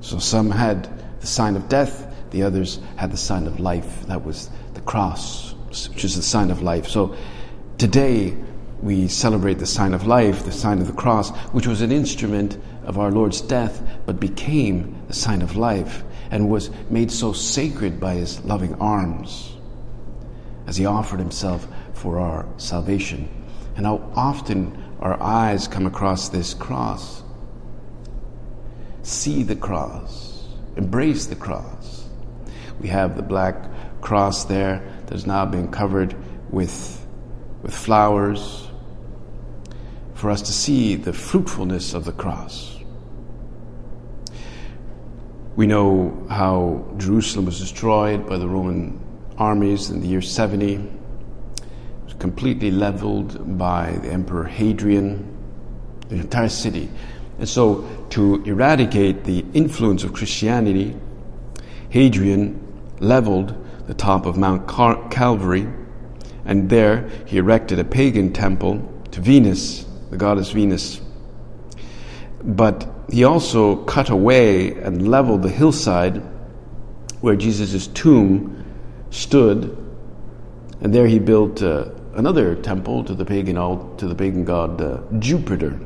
So 0.00 0.18
some 0.18 0.50
had 0.50 0.88
the 1.20 1.26
sign 1.26 1.56
of 1.56 1.68
death, 1.68 2.06
the 2.30 2.42
others 2.42 2.80
had 2.96 3.10
the 3.10 3.16
sign 3.16 3.46
of 3.46 3.58
life. 3.58 4.06
That 4.06 4.24
was 4.24 4.50
the 4.74 4.80
cross, 4.80 5.54
which 5.88 6.04
is 6.04 6.16
the 6.16 6.22
sign 6.22 6.50
of 6.50 6.62
life. 6.62 6.86
So 6.86 7.16
today 7.78 8.36
we 8.80 9.08
celebrate 9.08 9.58
the 9.58 9.66
sign 9.66 9.92
of 9.92 10.06
life, 10.06 10.44
the 10.44 10.52
sign 10.52 10.80
of 10.80 10.86
the 10.86 10.92
cross, 10.92 11.30
which 11.52 11.66
was 11.66 11.80
an 11.80 11.90
instrument 11.90 12.58
of 12.84 12.98
our 12.98 13.10
Lord's 13.10 13.40
death, 13.40 13.82
but 14.06 14.20
became 14.20 15.02
the 15.08 15.14
sign 15.14 15.42
of 15.42 15.56
life 15.56 16.04
and 16.30 16.50
was 16.50 16.70
made 16.90 17.10
so 17.10 17.32
sacred 17.32 17.98
by 17.98 18.14
his 18.14 18.44
loving 18.44 18.74
arms 18.74 19.54
as 20.66 20.76
he 20.76 20.86
offered 20.86 21.18
himself 21.18 21.66
for 21.94 22.18
our 22.18 22.46
salvation. 22.58 23.28
And 23.76 23.86
how 23.86 24.12
often 24.14 24.82
our 25.00 25.20
eyes 25.22 25.68
come 25.68 25.86
across 25.86 26.28
this 26.28 26.54
cross. 26.54 27.22
See 29.02 29.42
the 29.42 29.56
cross, 29.56 30.46
embrace 30.76 31.26
the 31.26 31.36
cross. 31.36 32.08
We 32.80 32.88
have 32.88 33.16
the 33.16 33.22
black 33.22 33.56
cross 34.00 34.44
there 34.44 34.82
that 35.06 35.12
has 35.12 35.26
now 35.26 35.46
been 35.46 35.70
covered 35.70 36.14
with, 36.50 37.06
with 37.62 37.74
flowers 37.74 38.68
for 40.14 40.30
us 40.30 40.42
to 40.42 40.52
see 40.52 40.96
the 40.96 41.12
fruitfulness 41.12 41.94
of 41.94 42.04
the 42.04 42.12
cross. 42.12 42.77
We 45.58 45.66
know 45.66 46.24
how 46.30 46.86
Jerusalem 46.98 47.46
was 47.46 47.58
destroyed 47.58 48.28
by 48.28 48.38
the 48.38 48.46
Roman 48.46 49.00
armies 49.38 49.90
in 49.90 50.00
the 50.00 50.06
year 50.06 50.22
70. 50.22 50.74
It 50.74 50.82
was 52.04 52.14
completely 52.20 52.70
leveled 52.70 53.58
by 53.58 53.98
the 54.00 54.08
Emperor 54.08 54.44
Hadrian, 54.44 55.26
the 56.10 56.14
entire 56.14 56.48
city. 56.48 56.88
And 57.40 57.48
so, 57.48 57.88
to 58.10 58.40
eradicate 58.44 59.24
the 59.24 59.44
influence 59.52 60.04
of 60.04 60.12
Christianity, 60.12 60.94
Hadrian 61.88 62.62
leveled 63.00 63.52
the 63.88 63.94
top 63.94 64.26
of 64.26 64.36
Mount 64.36 64.68
Cal- 64.68 65.08
Calvary, 65.08 65.66
and 66.44 66.70
there 66.70 67.10
he 67.26 67.38
erected 67.38 67.80
a 67.80 67.84
pagan 67.84 68.32
temple 68.32 68.88
to 69.10 69.20
Venus, 69.20 69.84
the 70.10 70.16
goddess 70.16 70.52
Venus. 70.52 71.00
But 72.44 72.86
he 73.10 73.24
also 73.24 73.76
cut 73.84 74.10
away 74.10 74.72
and 74.74 75.08
leveled 75.08 75.42
the 75.42 75.48
hillside 75.48 76.22
where 77.20 77.36
Jesus' 77.36 77.86
tomb 77.88 78.64
stood, 79.10 79.76
and 80.80 80.94
there 80.94 81.06
he 81.06 81.18
built 81.18 81.62
uh, 81.62 81.86
another 82.14 82.54
temple 82.54 83.04
to 83.04 83.14
the 83.14 83.24
pagan 83.24 83.56
to 83.96 84.06
the 84.06 84.14
pagan 84.14 84.44
god 84.44 84.80
uh, 84.80 85.00
Jupiter. 85.18 85.78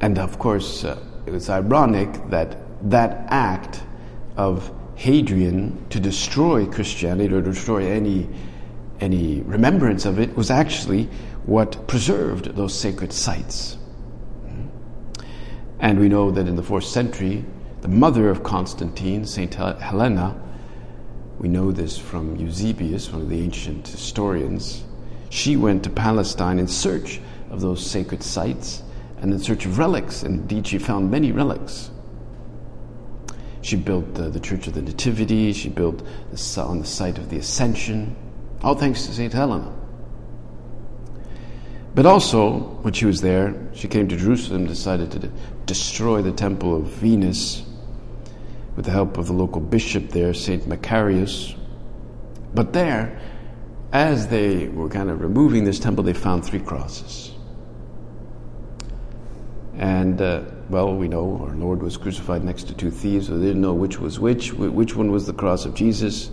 And 0.00 0.18
of 0.18 0.38
course, 0.38 0.84
uh, 0.84 0.98
it 1.26 1.32
was 1.32 1.50
ironic 1.50 2.10
that 2.30 2.56
that 2.90 3.26
act 3.28 3.82
of 4.36 4.72
Hadrian 4.94 5.86
to 5.90 6.00
destroy 6.00 6.66
Christianity 6.66 7.34
or 7.34 7.42
to 7.42 7.50
destroy 7.50 7.86
any 7.86 8.28
any 9.00 9.42
remembrance 9.42 10.06
of 10.06 10.18
it 10.18 10.34
was 10.36 10.50
actually 10.50 11.08
what 11.44 11.86
preserved 11.86 12.56
those 12.56 12.74
sacred 12.74 13.12
sites. 13.12 13.76
And 15.80 15.98
we 15.98 16.08
know 16.08 16.30
that 16.30 16.46
in 16.46 16.56
the 16.56 16.62
fourth 16.62 16.84
century, 16.84 17.44
the 17.80 17.88
mother 17.88 18.28
of 18.28 18.42
Constantine, 18.42 19.24
Saint 19.24 19.54
Helena, 19.54 20.40
we 21.38 21.48
know 21.48 21.72
this 21.72 21.96
from 21.96 22.36
Eusebius, 22.36 23.10
one 23.10 23.22
of 23.22 23.30
the 23.30 23.40
ancient 23.40 23.88
historians, 23.88 24.84
she 25.30 25.56
went 25.56 25.82
to 25.84 25.90
Palestine 25.90 26.58
in 26.58 26.68
search 26.68 27.20
of 27.50 27.62
those 27.62 27.84
sacred 27.84 28.22
sites 28.22 28.82
and 29.22 29.32
in 29.32 29.38
search 29.38 29.64
of 29.64 29.78
relics. 29.78 30.22
And 30.22 30.40
indeed, 30.40 30.66
she 30.66 30.78
found 30.78 31.10
many 31.10 31.32
relics. 31.32 31.90
She 33.62 33.76
built 33.76 34.14
the, 34.14 34.28
the 34.28 34.40
Church 34.40 34.66
of 34.66 34.74
the 34.74 34.82
Nativity, 34.82 35.52
she 35.52 35.70
built 35.70 36.02
the, 36.30 36.62
on 36.62 36.80
the 36.80 36.86
site 36.86 37.16
of 37.18 37.30
the 37.30 37.38
Ascension, 37.38 38.16
all 38.62 38.74
thanks 38.74 39.06
to 39.06 39.12
St. 39.12 39.32
Helena. 39.32 39.79
But 41.94 42.06
also, 42.06 42.60
when 42.82 42.92
she 42.92 43.06
was 43.06 43.20
there, 43.20 43.68
she 43.74 43.88
came 43.88 44.06
to 44.08 44.16
Jerusalem, 44.16 44.66
decided 44.66 45.10
to 45.12 45.30
destroy 45.66 46.22
the 46.22 46.32
temple 46.32 46.76
of 46.76 46.84
Venus 46.84 47.64
with 48.76 48.84
the 48.84 48.92
help 48.92 49.18
of 49.18 49.26
the 49.26 49.32
local 49.32 49.60
bishop 49.60 50.10
there, 50.10 50.32
St. 50.32 50.68
Macarius. 50.68 51.54
But 52.54 52.72
there, 52.72 53.20
as 53.92 54.28
they 54.28 54.68
were 54.68 54.88
kind 54.88 55.10
of 55.10 55.20
removing 55.20 55.64
this 55.64 55.80
temple, 55.80 56.04
they 56.04 56.12
found 56.12 56.44
three 56.44 56.60
crosses. 56.60 57.32
And, 59.76 60.20
uh, 60.20 60.42
well, 60.68 60.94
we 60.94 61.08
know 61.08 61.44
our 61.48 61.54
Lord 61.56 61.82
was 61.82 61.96
crucified 61.96 62.44
next 62.44 62.64
to 62.68 62.74
two 62.74 62.90
thieves, 62.90 63.26
so 63.26 63.38
they 63.38 63.46
didn't 63.46 63.62
know 63.62 63.74
which 63.74 63.98
was 63.98 64.20
which, 64.20 64.52
which 64.52 64.94
one 64.94 65.10
was 65.10 65.26
the 65.26 65.32
cross 65.32 65.64
of 65.64 65.74
Jesus. 65.74 66.30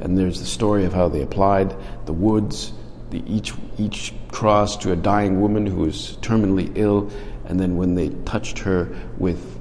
And 0.00 0.16
there's 0.16 0.40
the 0.40 0.46
story 0.46 0.86
of 0.86 0.94
how 0.94 1.08
they 1.08 1.20
applied 1.20 1.76
the 2.06 2.14
woods, 2.14 2.72
the, 3.10 3.22
each, 3.26 3.52
each 3.76 4.14
cross 4.32 4.76
to 4.78 4.92
a 4.92 4.96
dying 4.96 5.40
woman 5.40 5.66
who 5.66 5.82
was 5.82 6.16
terminally 6.20 6.70
ill. 6.76 7.10
And 7.46 7.58
then 7.58 7.76
when 7.76 7.94
they 7.94 8.10
touched 8.24 8.58
her 8.60 8.88
with 9.18 9.58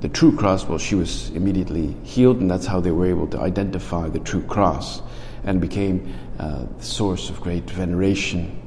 the 0.00 0.08
true 0.08 0.36
cross, 0.36 0.64
well, 0.64 0.78
she 0.78 0.94
was 0.94 1.30
immediately 1.30 1.96
healed, 2.02 2.40
and 2.40 2.50
that's 2.50 2.66
how 2.66 2.80
they 2.80 2.90
were 2.90 3.06
able 3.06 3.26
to 3.28 3.40
identify 3.40 4.08
the 4.08 4.20
true 4.20 4.42
cross 4.42 5.02
and 5.44 5.60
became 5.60 6.12
uh, 6.38 6.66
the 6.78 6.84
source 6.84 7.30
of 7.30 7.40
great 7.40 7.68
veneration. 7.70 8.60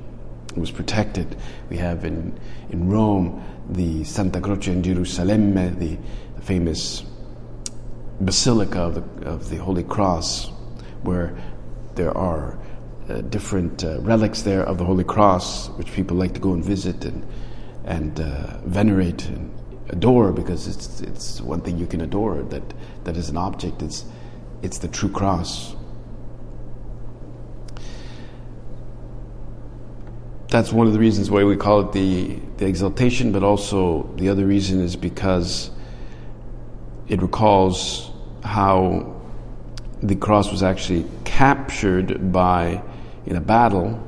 It 0.50 0.60
was 0.60 0.72
protected. 0.72 1.36
We 1.70 1.78
have 1.78 2.06
in, 2.06 2.38
in 2.70 2.90
Rome 2.90 3.44
the 3.70 4.04
Santa 4.04 4.40
Croce 4.40 4.72
in 4.72 4.82
Gerusalemme, 4.82 5.78
the, 5.80 5.98
the 6.36 6.42
famous 6.42 7.04
basilica 8.22 8.80
of 8.80 8.96
the, 8.96 9.28
of 9.28 9.50
the 9.50 9.58
Holy 9.58 9.84
Cross, 9.84 10.52
where 11.04 11.36
there 11.96 12.16
are 12.18 12.58
uh, 13.10 13.22
different 13.22 13.84
uh, 13.84 14.00
relics 14.02 14.42
there 14.42 14.64
of 14.64 14.78
the 14.78 14.86
Holy 14.86 15.04
Cross, 15.04 15.70
which 15.78 15.92
people 15.94 16.18
like 16.18 16.34
to 16.34 16.40
go 16.40 16.54
and 16.54 16.64
visit 16.64 17.06
and, 17.06 17.26
and 17.86 18.20
uh, 18.20 18.58
venerate 18.66 19.28
and 19.28 19.54
adore 19.90 20.32
because 20.32 20.68
it's, 20.68 21.02
it's 21.02 21.42
one 21.42 21.62
thing 21.62 21.78
you 21.78 21.86
can 21.86 22.02
adore 22.02 22.42
that, 22.44 22.64
that 23.04 23.16
is 23.16 23.30
an 23.30 23.38
object, 23.38 23.82
it's, 23.82 24.06
it's 24.62 24.80
the 24.80 24.88
true 24.88 25.10
cross. 25.10 25.76
that's 30.56 30.72
one 30.72 30.88
of 30.88 30.94
the 30.94 31.00
reasons 31.00 31.30
why 31.30 31.44
we 31.44 31.58
call 31.58 31.82
it 31.82 31.92
the, 31.92 32.40
the 32.58 32.66
exaltation, 32.66 33.34
but 33.34 33.44
also 33.44 34.04
the 34.16 34.30
other 34.30 34.46
reason 34.46 34.80
is 34.80 34.96
because 34.96 35.70
it 37.10 37.22
recalls 37.22 38.10
how 38.42 39.22
the 40.02 40.16
cross 40.16 40.52
was 40.52 40.64
actually 40.64 41.06
captured 41.26 42.32
by 42.32 42.82
in 43.26 43.36
a 43.36 43.42
battle 43.42 44.02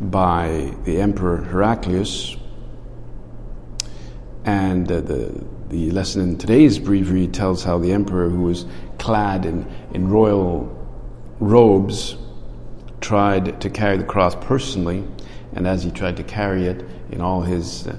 by 0.00 0.74
the 0.84 1.00
emperor 1.00 1.38
Heraclius. 1.38 2.36
And 4.44 4.90
uh, 4.90 5.00
the 5.00 5.44
the 5.68 5.90
lesson 5.90 6.22
in 6.22 6.38
today's 6.38 6.78
breviary 6.78 7.26
tells 7.26 7.64
how 7.64 7.78
the 7.78 7.92
emperor 7.92 8.28
who 8.28 8.42
was 8.42 8.66
clad 8.98 9.44
in, 9.44 9.66
in 9.92 10.08
royal 10.08 10.72
robes 11.40 12.16
tried 13.00 13.60
to 13.60 13.70
carry 13.70 13.96
the 13.96 14.04
cross 14.04 14.34
personally. 14.36 15.04
And 15.54 15.66
as 15.66 15.82
he 15.82 15.90
tried 15.90 16.16
to 16.18 16.22
carry 16.22 16.66
it 16.66 16.84
in 17.10 17.20
all 17.20 17.42
his, 17.42 17.86
uh, 17.86 17.96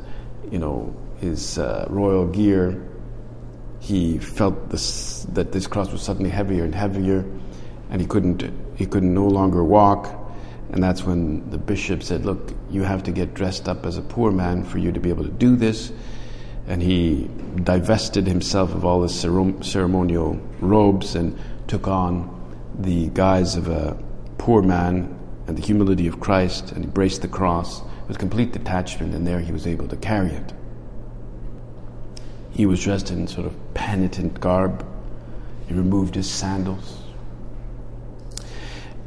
you 0.49 0.59
know, 0.59 0.95
his 1.19 1.57
uh, 1.57 1.87
royal 1.89 2.27
gear, 2.27 2.87
he 3.79 4.17
felt 4.17 4.69
this, 4.69 5.23
that 5.33 5.51
this 5.51 5.67
cross 5.67 5.91
was 5.91 6.01
suddenly 6.01 6.29
heavier 6.29 6.63
and 6.63 6.73
heavier, 6.73 7.25
and 7.89 7.99
he 7.99 8.07
couldn't, 8.07 8.49
he 8.75 8.85
couldn't 8.85 9.13
no 9.13 9.27
longer 9.27 9.63
walk. 9.63 10.16
And 10.71 10.83
that's 10.83 11.03
when 11.03 11.49
the 11.49 11.57
bishop 11.57 12.03
said, 12.03 12.25
Look, 12.25 12.53
you 12.69 12.83
have 12.83 13.03
to 13.03 13.11
get 13.11 13.33
dressed 13.33 13.69
up 13.69 13.85
as 13.85 13.97
a 13.97 14.01
poor 14.01 14.31
man 14.31 14.63
for 14.63 14.77
you 14.77 14.91
to 14.91 14.99
be 14.99 15.09
able 15.09 15.23
to 15.23 15.31
do 15.31 15.55
this. 15.55 15.91
And 16.67 16.81
he 16.81 17.29
divested 17.63 18.27
himself 18.27 18.75
of 18.75 18.83
all 18.83 19.03
his 19.03 19.17
ceremonial 19.17 20.33
robes 20.59 21.15
and 21.15 21.39
took 21.67 21.87
on 21.87 22.33
the 22.77 23.07
guise 23.09 23.55
of 23.55 23.69
a 23.69 23.97
poor 24.37 24.61
man 24.61 25.17
and 25.47 25.57
the 25.57 25.61
humility 25.61 26.07
of 26.07 26.19
Christ 26.19 26.73
and 26.73 26.83
embraced 26.83 27.21
the 27.21 27.27
cross 27.27 27.81
with 28.07 28.17
complete 28.17 28.51
detachment, 28.51 29.13
and 29.13 29.25
there 29.25 29.39
he 29.39 29.51
was 29.51 29.65
able 29.65 29.87
to 29.87 29.95
carry 29.95 30.29
it. 30.29 30.53
He 32.51 32.65
was 32.65 32.83
dressed 32.83 33.11
in 33.11 33.27
sort 33.27 33.45
of 33.45 33.73
penitent 33.73 34.39
garb. 34.39 34.85
He 35.67 35.73
removed 35.73 36.15
his 36.15 36.29
sandals. 36.29 36.97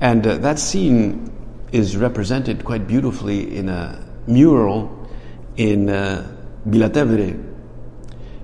And 0.00 0.26
uh, 0.26 0.36
that 0.38 0.58
scene 0.58 1.30
is 1.72 1.96
represented 1.96 2.64
quite 2.64 2.86
beautifully 2.86 3.56
in 3.56 3.68
a 3.68 4.04
mural 4.26 5.08
in 5.56 5.88
uh, 5.88 6.26
Villa 6.64 6.90
Tevere. 6.90 7.38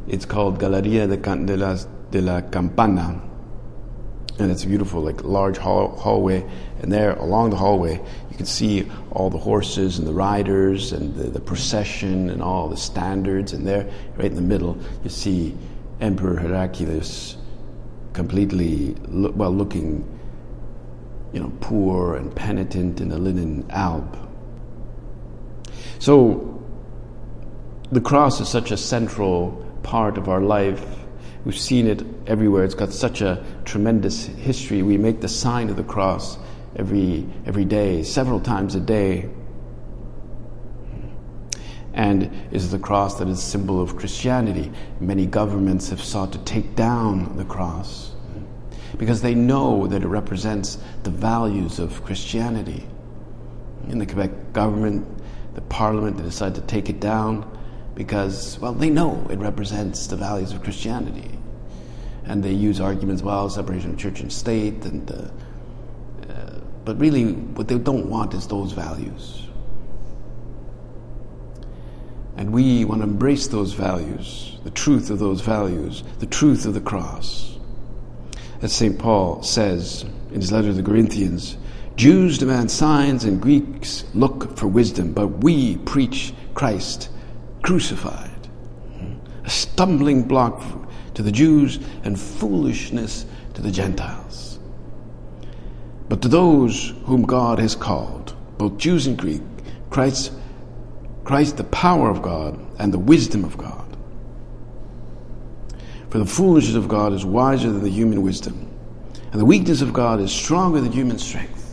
It's 0.09 0.25
called 0.25 0.59
Galeria 0.59 1.06
de, 1.06 1.16
Can- 1.16 1.47
de, 1.47 1.56
las, 1.56 1.87
de 2.11 2.21
la 2.21 2.40
Campana 2.42 3.23
and 4.38 4.50
it's 4.50 4.64
a 4.64 4.66
beautiful, 4.66 5.00
like 5.00 5.25
large 5.25 5.56
hall- 5.56 5.97
hallway. 5.97 6.45
And 6.83 6.92
there, 6.92 7.12
along 7.12 7.50
the 7.50 7.56
hallway, 7.56 7.95
you 8.30 8.37
can 8.37 8.45
see 8.45 8.90
all 9.11 9.30
the 9.30 9.38
horses 9.38 9.99
and 9.99 10.06
the 10.06 10.12
riders 10.12 10.92
and 10.92 11.14
the, 11.14 11.25
the 11.25 11.40
procession 11.40 12.28
and 12.28 12.42
all 12.42 12.68
the 12.68 12.76
standards. 12.76 13.52
And 13.54 13.66
there, 13.66 13.90
right 14.16 14.26
in 14.26 14.35
the 14.35 14.42
middle, 14.42 14.78
you 15.02 15.11
see 15.11 15.56
Emperor 16.00 16.37
Heraclius, 16.37 17.38
completely 18.12 18.95
lo- 19.09 19.30
well 19.30 19.52
looking, 19.52 20.04
you 21.33 21.40
know, 21.40 21.52
poor 21.61 22.16
and 22.16 22.35
penitent 22.35 23.00
in 23.00 23.12
a 23.12 23.18
linen 23.18 23.66
alb. 23.71 24.16
So, 25.99 26.52
the 27.90 28.00
cross 28.00 28.40
is 28.40 28.49
such 28.49 28.71
a 28.71 28.76
central 28.76 29.64
part 29.83 30.18
of 30.18 30.28
our 30.28 30.40
life 30.40 30.85
We've 31.47 31.56
seen 31.56 31.87
it 31.87 32.04
everywhere. 32.26 32.64
It's 32.64 32.75
got 32.75 32.92
such 32.92 33.21
a 33.21 33.45
tremendous 33.64 34.26
history. 34.26 34.83
We 34.83 34.99
make 34.99 35.21
the 35.21 35.28
sign 35.28 35.71
of 35.71 35.76
the 35.76 35.85
cross 35.85 36.38
every, 36.75 37.25
every 37.47 37.64
day, 37.64 38.02
several 38.02 38.40
times 38.40 38.75
a 38.75 38.80
day. 38.80 39.30
And 41.95 42.49
is 42.50 42.73
the 42.73 42.80
cross 42.80 43.21
that 43.21 43.28
is 43.28 43.40
symbol 43.40 43.80
of 43.80 43.97
Christianity. 43.97 44.73
Many 44.99 45.25
governments 45.25 45.88
have 45.90 46.02
sought 46.02 46.33
to 46.33 46.38
take 46.38 46.75
down 46.75 47.37
the 47.37 47.45
cross 47.45 48.15
because 48.98 49.22
they 49.22 49.34
know 49.34 49.86
that 49.86 50.02
it 50.02 50.08
represents 50.08 50.78
the 51.02 51.10
values 51.10 51.78
of 51.78 52.04
Christianity. 52.04 52.86
In 53.88 53.98
the 53.98 54.06
Quebec 54.06 54.52
government, 54.52 55.06
the 55.54 55.60
parliament, 55.62 56.16
they 56.16 56.22
decide 56.22 56.54
to 56.54 56.60
take 56.62 56.88
it 56.88 57.00
down 57.00 57.50
because, 57.94 58.58
well, 58.58 58.72
they 58.72 58.90
know 58.90 59.26
it 59.30 59.38
represents 59.38 60.06
the 60.06 60.16
values 60.16 60.52
of 60.52 60.62
Christianity. 60.62 61.30
And 62.24 62.42
they 62.42 62.52
use 62.52 62.80
arguments, 62.80 63.22
well, 63.22 63.48
separation 63.48 63.92
of 63.92 63.98
church 63.98 64.20
and 64.20 64.32
state, 64.32 64.84
and, 64.84 65.10
uh, 65.10 66.32
uh, 66.32 66.60
but 66.84 66.98
really, 66.98 67.32
what 67.32 67.68
they 67.68 67.78
don't 67.78 68.10
want 68.10 68.34
is 68.34 68.46
those 68.48 68.72
values. 68.72 69.46
And 72.36 72.52
we 72.52 72.84
want 72.84 73.00
to 73.00 73.08
embrace 73.08 73.46
those 73.46 73.72
values, 73.72 74.58
the 74.64 74.70
truth 74.70 75.08
of 75.08 75.18
those 75.18 75.40
values, 75.40 76.02
the 76.18 76.26
truth 76.26 76.66
of 76.66 76.75
the 76.75 76.80
cross. 76.80 77.55
As 78.62 78.73
St. 78.73 78.99
Paul 78.99 79.42
says 79.42 80.04
in 80.30 80.40
his 80.40 80.52
letter 80.52 80.69
to 80.69 80.75
the 80.75 80.82
Corinthians, 80.82 81.56
Jews 81.97 82.38
demand 82.38 82.71
signs 82.71 83.25
and 83.25 83.40
Greeks 83.40 84.04
look 84.14 84.56
for 84.56 84.66
wisdom, 84.66 85.12
but 85.12 85.28
we 85.42 85.76
preach 85.78 86.32
Christ 86.54 87.10
crucified. 87.62 88.30
A 89.45 89.50
stumbling 89.50 90.23
block 90.23 90.62
to 91.14 91.23
the 91.23 91.32
Jews 91.32 91.78
and 92.04 92.19
foolishness 92.19 93.26
to 93.54 93.62
the 93.62 93.71
Gentiles. 93.71 94.58
But 96.08 96.23
to 96.23 96.28
those 96.28 96.95
whom 97.04 97.23
God 97.23 97.58
has 97.58 97.75
called, 97.75 98.36
both 98.58 98.78
Jews 98.78 99.06
and 99.06 99.16
Greek, 99.19 99.42
Christ, 99.90 100.32
Christ 101.25 101.56
the 101.56 101.64
power 101.64 102.10
of 102.10 102.23
God 102.23 102.58
and 102.78 102.92
the 102.92 102.99
wisdom 102.99 103.45
of 103.45 103.56
God. 103.58 103.96
For 106.10 106.19
the 106.19 106.26
foolishness 106.26 106.76
of 106.76 106.88
God 106.88 107.12
is 107.12 107.25
wiser 107.25 107.71
than 107.71 107.82
the 107.82 107.90
human 107.90 108.23
wisdom, 108.23 108.71
and 109.32 109.40
the 109.40 109.45
weakness 109.45 109.82
of 109.82 109.92
God 109.92 110.21
is 110.21 110.32
stronger 110.32 110.80
than 110.80 110.92
human 110.92 111.19
strength. 111.19 111.66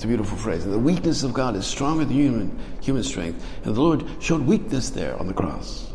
It's 0.00 0.04
a 0.06 0.08
beautiful 0.08 0.38
phrase. 0.38 0.64
And 0.64 0.72
The 0.72 0.78
weakness 0.78 1.24
of 1.24 1.34
God 1.34 1.54
is 1.56 1.66
stronger 1.66 2.06
than 2.06 2.14
human, 2.14 2.58
human 2.80 3.02
strength. 3.02 3.44
And 3.64 3.74
the 3.74 3.80
Lord 3.82 4.02
showed 4.18 4.40
weakness 4.46 4.88
there 4.88 5.14
on 5.18 5.26
the 5.26 5.34
cross. 5.34 5.92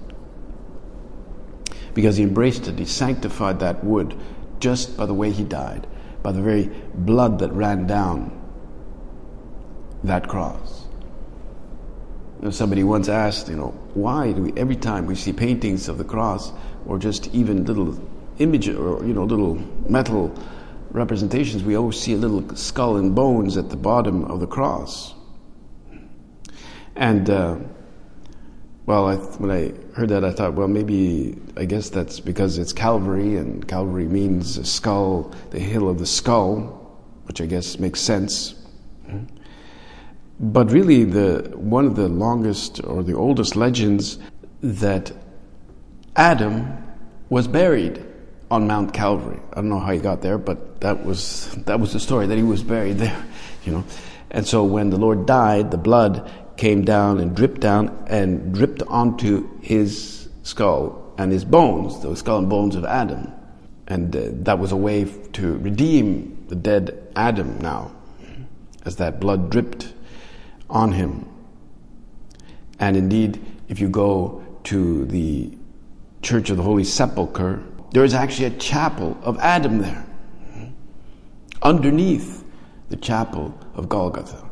Because 1.95 2.15
he 2.15 2.21
embraced 2.21 2.67
it, 2.67 2.77
he 2.77 2.85
sanctified 2.85 3.61
that 3.61 3.83
wood 3.83 4.15
just 4.59 4.95
by 4.95 5.07
the 5.07 5.13
way 5.15 5.31
he 5.31 5.43
died, 5.43 5.87
by 6.21 6.31
the 6.31 6.41
very 6.43 6.69
blood 6.93 7.39
that 7.39 7.51
ran 7.53 7.87
down 7.87 8.31
that 10.03 10.27
cross. 10.27 10.85
You 12.39 12.45
know, 12.45 12.51
somebody 12.51 12.83
once 12.83 13.09
asked, 13.09 13.49
you 13.49 13.55
know, 13.55 13.73
why 13.95 14.33
do 14.33 14.43
we, 14.43 14.53
every 14.55 14.75
time 14.75 15.07
we 15.07 15.15
see 15.15 15.33
paintings 15.33 15.89
of 15.89 15.97
the 15.97 16.03
cross 16.03 16.51
or 16.85 16.99
just 16.99 17.33
even 17.33 17.65
little 17.65 17.99
images 18.39 18.77
or, 18.77 19.03
you 19.05 19.13
know, 19.13 19.23
little 19.23 19.55
metal 19.89 20.33
representations, 20.91 21.63
we 21.63 21.75
always 21.75 21.99
see 21.99 22.13
a 22.13 22.17
little 22.17 22.55
skull 22.55 22.97
and 22.97 23.15
bones 23.15 23.57
at 23.57 23.69
the 23.69 23.75
bottom 23.75 24.23
of 24.25 24.39
the 24.39 24.47
cross. 24.47 25.13
And, 26.95 27.29
uh, 27.29 27.57
well, 28.85 29.07
I, 29.07 29.15
when 29.15 29.51
I 29.51 29.73
heard 29.95 30.09
that, 30.09 30.23
I 30.23 30.31
thought, 30.31 30.53
well, 30.53 30.67
maybe, 30.67 31.37
I 31.57 31.65
guess 31.65 31.89
that's 31.89 32.19
because 32.19 32.57
it's 32.57 32.71
Calvary, 32.71 33.35
and 33.35 33.67
Calvary 33.67 34.05
means 34.05 34.57
a 34.57 34.65
skull, 34.65 35.33
the 35.49 35.59
hill 35.59 35.89
of 35.89 35.99
the 35.99 36.05
skull, 36.05 36.81
which 37.23 37.41
I 37.41 37.47
guess 37.47 37.79
makes 37.79 37.99
sense. 37.99 38.55
But 40.39 40.71
really, 40.71 41.03
the, 41.03 41.51
one 41.55 41.85
of 41.85 41.95
the 41.95 42.07
longest 42.07 42.83
or 42.83 43.03
the 43.03 43.13
oldest 43.13 43.55
legends 43.55 44.19
that 44.61 45.11
Adam 46.15 46.83
was 47.29 47.47
buried 47.47 48.05
on 48.49 48.67
Mount 48.67 48.93
Calvary. 48.93 49.39
I 49.51 49.55
don't 49.55 49.69
know 49.69 49.79
how 49.79 49.91
he 49.91 49.99
got 49.99 50.21
there, 50.21 50.37
but 50.37 50.81
that 50.81 51.05
was 51.05 51.53
that 51.65 51.79
was 51.79 51.93
the 51.93 51.99
story 51.99 52.27
that 52.27 52.37
he 52.37 52.43
was 52.43 52.63
buried 52.63 52.97
there, 52.97 53.25
you 53.65 53.73
know. 53.73 53.83
And 54.31 54.45
so 54.47 54.63
when 54.63 54.89
the 54.89 54.97
Lord 54.97 55.25
died, 55.25 55.71
the 55.71 55.77
blood 55.77 56.31
came 56.57 56.85
down 56.85 57.19
and 57.19 57.35
dripped 57.35 57.61
down 57.61 58.05
and 58.07 58.53
dripped 58.53 58.81
onto 58.83 59.59
his 59.61 60.29
skull 60.43 61.13
and 61.17 61.31
his 61.31 61.43
bones, 61.43 62.01
the 62.01 62.15
skull 62.15 62.39
and 62.39 62.49
bones 62.49 62.75
of 62.75 62.85
Adam. 62.85 63.31
And 63.87 64.15
uh, 64.15 64.29
that 64.43 64.57
was 64.57 64.71
a 64.71 64.77
way 64.77 65.05
to 65.33 65.57
redeem 65.57 66.45
the 66.47 66.55
dead 66.55 67.11
Adam 67.15 67.59
now, 67.59 67.91
as 68.83 68.95
that 68.97 69.19
blood 69.19 69.49
dripped 69.49 69.93
on 70.69 70.91
him. 70.91 71.29
And 72.79 72.97
indeed, 72.97 73.39
if 73.69 73.79
you 73.79 73.89
go 73.89 74.43
to 74.65 75.05
the 75.05 75.55
Church 76.25 76.49
of 76.49 76.57
the 76.57 76.63
Holy 76.63 76.83
Sepulchre, 76.83 77.61
there 77.91 78.03
is 78.03 78.15
actually 78.15 78.47
a 78.47 78.57
chapel 78.57 79.15
of 79.21 79.37
Adam 79.37 79.77
there, 79.77 80.03
underneath 81.61 82.43
the 82.89 82.95
chapel 82.95 83.55
of 83.75 83.87
Golgotha. 83.87 84.43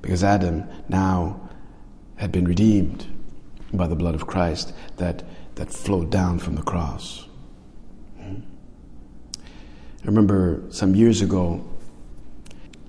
Because 0.00 0.24
Adam 0.24 0.64
now 0.88 1.50
had 2.16 2.32
been 2.32 2.46
redeemed 2.46 3.04
by 3.74 3.86
the 3.86 3.94
blood 3.94 4.14
of 4.14 4.26
Christ 4.26 4.72
that, 4.96 5.22
that 5.56 5.70
flowed 5.70 6.10
down 6.10 6.38
from 6.38 6.54
the 6.54 6.62
cross. 6.62 7.28
I 8.18 10.06
remember 10.06 10.62
some 10.70 10.94
years 10.94 11.20
ago, 11.20 11.62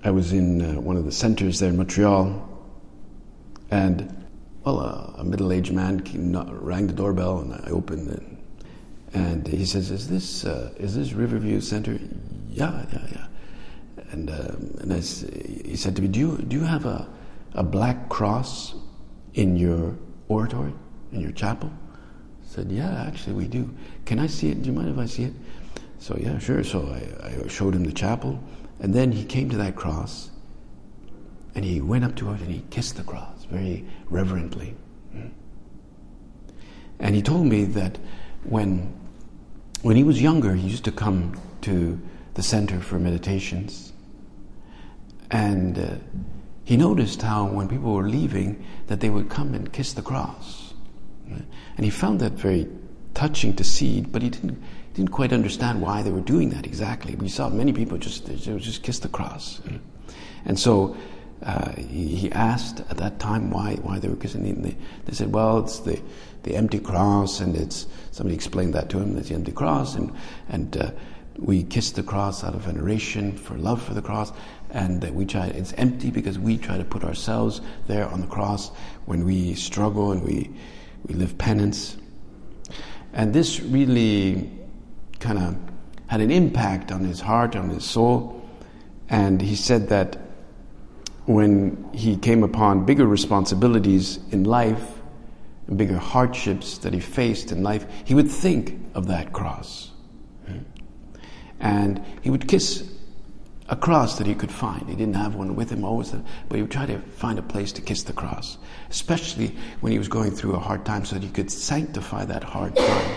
I 0.06 0.12
was 0.12 0.32
in 0.32 0.62
uh, 0.62 0.80
one 0.80 0.96
of 0.96 1.04
the 1.04 1.12
centers 1.12 1.60
there 1.60 1.72
in 1.72 1.76
Montreal, 1.76 2.48
and 3.70 4.21
well, 4.64 5.16
a 5.18 5.24
middle-aged 5.24 5.74
man 5.74 6.02
came, 6.02 6.36
rang 6.62 6.88
the 6.88 6.94
doorbell, 6.94 7.40
and 7.40 7.54
I 7.54 7.70
opened 7.72 8.12
it. 8.12 8.24
And 9.14 9.48
he 9.48 9.66
says, 9.66 9.92
"Is 9.92 10.08
this 10.08 10.46
uh, 10.46 10.72
is 10.78 10.96
this 10.96 11.14
Riverview 11.14 11.60
Center?" 11.62 12.00
Yeah, 12.50 12.86
yeah, 12.94 13.08
yeah. 13.12 13.28
And 14.12 14.30
um, 14.30 14.78
and 14.80 14.94
I, 14.94 15.00
he 15.00 15.76
said 15.76 15.96
to 15.96 16.02
me, 16.02 16.08
"Do 16.08 16.20
you 16.20 16.38
do 16.38 16.56
you 16.56 16.64
have 16.64 16.86
a 16.86 17.08
a 17.54 17.64
black 17.64 18.08
cross 18.08 18.76
in 19.34 19.58
your 19.58 19.96
oratory 20.28 20.74
in 21.12 21.20
your 21.22 21.32
chapel?" 21.32 21.72
I 21.94 22.48
said, 22.48 22.72
"Yeah, 22.72 23.04
actually 23.06 23.34
we 23.34 23.48
do. 23.48 23.70
Can 24.06 24.20
I 24.20 24.28
see 24.28 24.50
it? 24.50 24.62
Do 24.62 24.70
you 24.70 24.76
mind 24.76 24.90
if 24.90 24.98
I 24.98 25.08
see 25.08 25.24
it?" 25.24 25.34
So 26.00 26.16
yeah, 26.22 26.38
sure. 26.38 26.64
So 26.64 26.88
I, 26.88 27.28
I 27.28 27.48
showed 27.48 27.76
him 27.76 27.84
the 27.84 27.92
chapel, 27.92 28.40
and 28.80 28.94
then 28.94 29.12
he 29.12 29.26
came 29.26 29.50
to 29.50 29.58
that 29.58 29.76
cross, 29.76 30.30
and 31.56 31.66
he 31.66 31.82
went 31.82 32.06
up 32.06 32.16
to 32.18 32.32
it 32.32 32.42
and 32.42 32.52
he 32.52 32.64
kissed 32.70 32.96
the 32.96 33.04
cross 33.04 33.31
very 33.52 33.86
reverently. 34.10 34.76
And 37.00 37.16
he 37.16 37.22
told 37.22 37.48
me 37.48 37.66
that 37.66 37.98
when 38.44 38.94
when 39.82 39.96
he 39.96 40.04
was 40.04 40.22
younger, 40.22 40.54
he 40.54 40.68
used 40.68 40.86
to 40.86 40.92
come 40.92 41.40
to 41.62 42.00
the 42.36 42.44
center 42.44 42.80
for 42.80 43.00
meditations. 43.00 43.92
And 45.32 45.80
uh, 45.80 45.96
he 46.64 46.78
noticed 46.78 47.22
how 47.22 47.48
when 47.48 47.68
people 47.68 47.94
were 47.94 48.08
leaving, 48.08 48.64
that 48.88 49.00
they 49.00 49.10
would 49.10 49.30
come 49.30 49.56
and 49.56 49.72
kiss 49.74 49.94
the 49.94 50.04
cross. 50.04 50.74
And 51.28 51.86
he 51.86 51.90
found 51.90 52.20
that 52.20 52.34
very 52.34 52.68
touching 53.14 53.56
to 53.56 53.64
see, 53.64 54.02
but 54.02 54.22
he 54.22 54.30
didn't, 54.30 54.62
didn't 54.94 55.12
quite 55.12 55.34
understand 55.34 55.82
why 55.82 56.04
they 56.04 56.12
were 56.12 56.22
doing 56.22 56.50
that 56.50 56.66
exactly. 56.66 57.16
We 57.16 57.30
saw 57.30 57.50
many 57.50 57.74
people 57.74 57.98
just, 57.98 58.28
just 58.28 58.84
kiss 58.84 59.00
the 59.00 59.08
cross. 59.08 59.62
And 60.46 60.60
so 60.60 60.96
uh, 61.44 61.72
he, 61.76 62.32
asked 62.32 62.82
at 62.90 62.98
that 62.98 63.20
time 63.20 63.50
why, 63.50 63.76
why 63.76 64.00
they 64.00 64.08
were 64.08 64.16
kissing. 64.16 64.46
And 64.48 64.64
they, 64.64 64.78
they 65.06 65.14
said, 65.14 65.34
well, 65.34 65.60
it's 65.60 65.80
the, 65.80 66.00
the 66.44 66.56
empty 66.56 66.80
cross, 66.80 67.40
and 67.40 67.56
it's, 67.56 67.88
somebody 68.12 68.36
explained 68.36 68.74
that 68.76 68.90
to 68.90 69.00
him, 69.00 69.18
it's 69.18 69.30
the 69.30 69.36
empty 69.36 69.52
cross, 69.52 69.96
and, 69.96 70.14
and 70.50 70.78
uh, 70.78 70.92
we 71.38 71.64
kiss 71.64 71.92
the 71.92 72.04
cross 72.04 72.44
out 72.44 72.54
of 72.54 72.62
veneration 72.62 73.36
for 73.36 73.56
love 73.56 73.82
for 73.82 73.94
the 73.94 74.02
cross, 74.02 74.32
and 74.70 75.02
that 75.02 75.14
we 75.14 75.26
try, 75.26 75.48
it's 75.48 75.74
empty 75.74 76.12
because 76.12 76.38
we 76.38 76.58
try 76.58 76.78
to 76.78 76.86
put 76.86 77.04
ourselves 77.04 77.62
there 77.88 78.08
on 78.08 78.22
the 78.22 78.28
cross 78.28 78.70
when 79.06 79.26
we 79.26 79.56
struggle 79.56 80.12
and 80.12 80.24
we, 80.24 80.50
we 81.08 81.16
live 81.16 81.38
penance. 81.38 81.98
And 83.14 83.34
this 83.34 83.60
really 83.60 84.50
kind 85.20 85.38
of 85.38 85.58
had 86.08 86.22
an 86.22 86.32
impact 86.32 86.92
on 86.92 87.04
his 87.04 87.20
heart, 87.20 87.56
on 87.56 87.70
his 87.70 87.84
soul. 87.84 88.38
And 89.10 89.42
he 89.42 89.56
said 89.56 89.90
that 89.90 90.18
when 91.26 91.90
he 91.94 92.18
came 92.18 92.44
upon 92.44 92.86
bigger 92.86 93.06
responsibilities 93.06 94.20
in 94.32 94.44
life, 94.44 95.00
bigger 95.76 95.98
hardships 95.98 96.80
that 96.80 96.94
he 96.94 97.00
faced 97.00 97.52
in 97.52 97.64
life, 97.64 97.86
he 98.06 98.14
would 98.14 98.30
think 98.30 98.80
of 98.94 99.08
that 99.08 99.32
cross. 99.32 99.92
And 101.60 102.04
he 102.22 102.30
would 102.32 102.48
kiss 102.48 102.90
a 103.70 103.76
cross 103.76 104.18
that 104.18 104.28
he 104.28 104.34
could 104.36 104.52
find. 104.52 104.90
He 104.90 104.96
didn't 104.96 105.16
have 105.16 105.36
one 105.36 105.56
with 105.56 105.70
him 105.70 105.86
always, 105.86 106.10
but 106.12 106.56
he 106.56 106.62
would 106.62 106.72
try 106.72 106.88
to 106.88 106.98
find 107.00 107.38
a 107.40 107.44
place 107.44 107.72
to 107.74 107.82
kiss 107.82 108.04
the 108.04 108.14
cross, 108.14 108.58
especially 108.90 109.56
when 109.80 109.92
he 109.92 110.00
was 110.00 110.08
going 110.08 110.32
through 110.32 110.56
a 110.56 110.60
hard 110.60 110.86
time, 110.86 111.06
so 111.06 111.16
that 111.16 111.24
he 111.24 111.30
could 111.30 111.52
sanctify 111.52 112.26
that 112.26 112.44
hard 112.44 112.76
time 112.76 113.16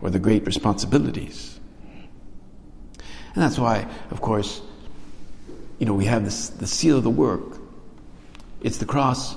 or 0.00 0.08
the 0.08 0.18
great 0.18 0.46
responsibilities. 0.46 1.58
And 3.34 3.42
that's 3.42 3.58
why, 3.58 3.86
of 4.10 4.20
course, 4.20 4.62
you 5.80 5.86
know, 5.86 5.94
we 5.94 6.04
have 6.04 6.24
this, 6.24 6.50
the 6.50 6.66
seal 6.66 6.98
of 6.98 7.04
the 7.04 7.10
work. 7.10 7.58
It's 8.60 8.76
the 8.76 8.84
cross 8.84 9.34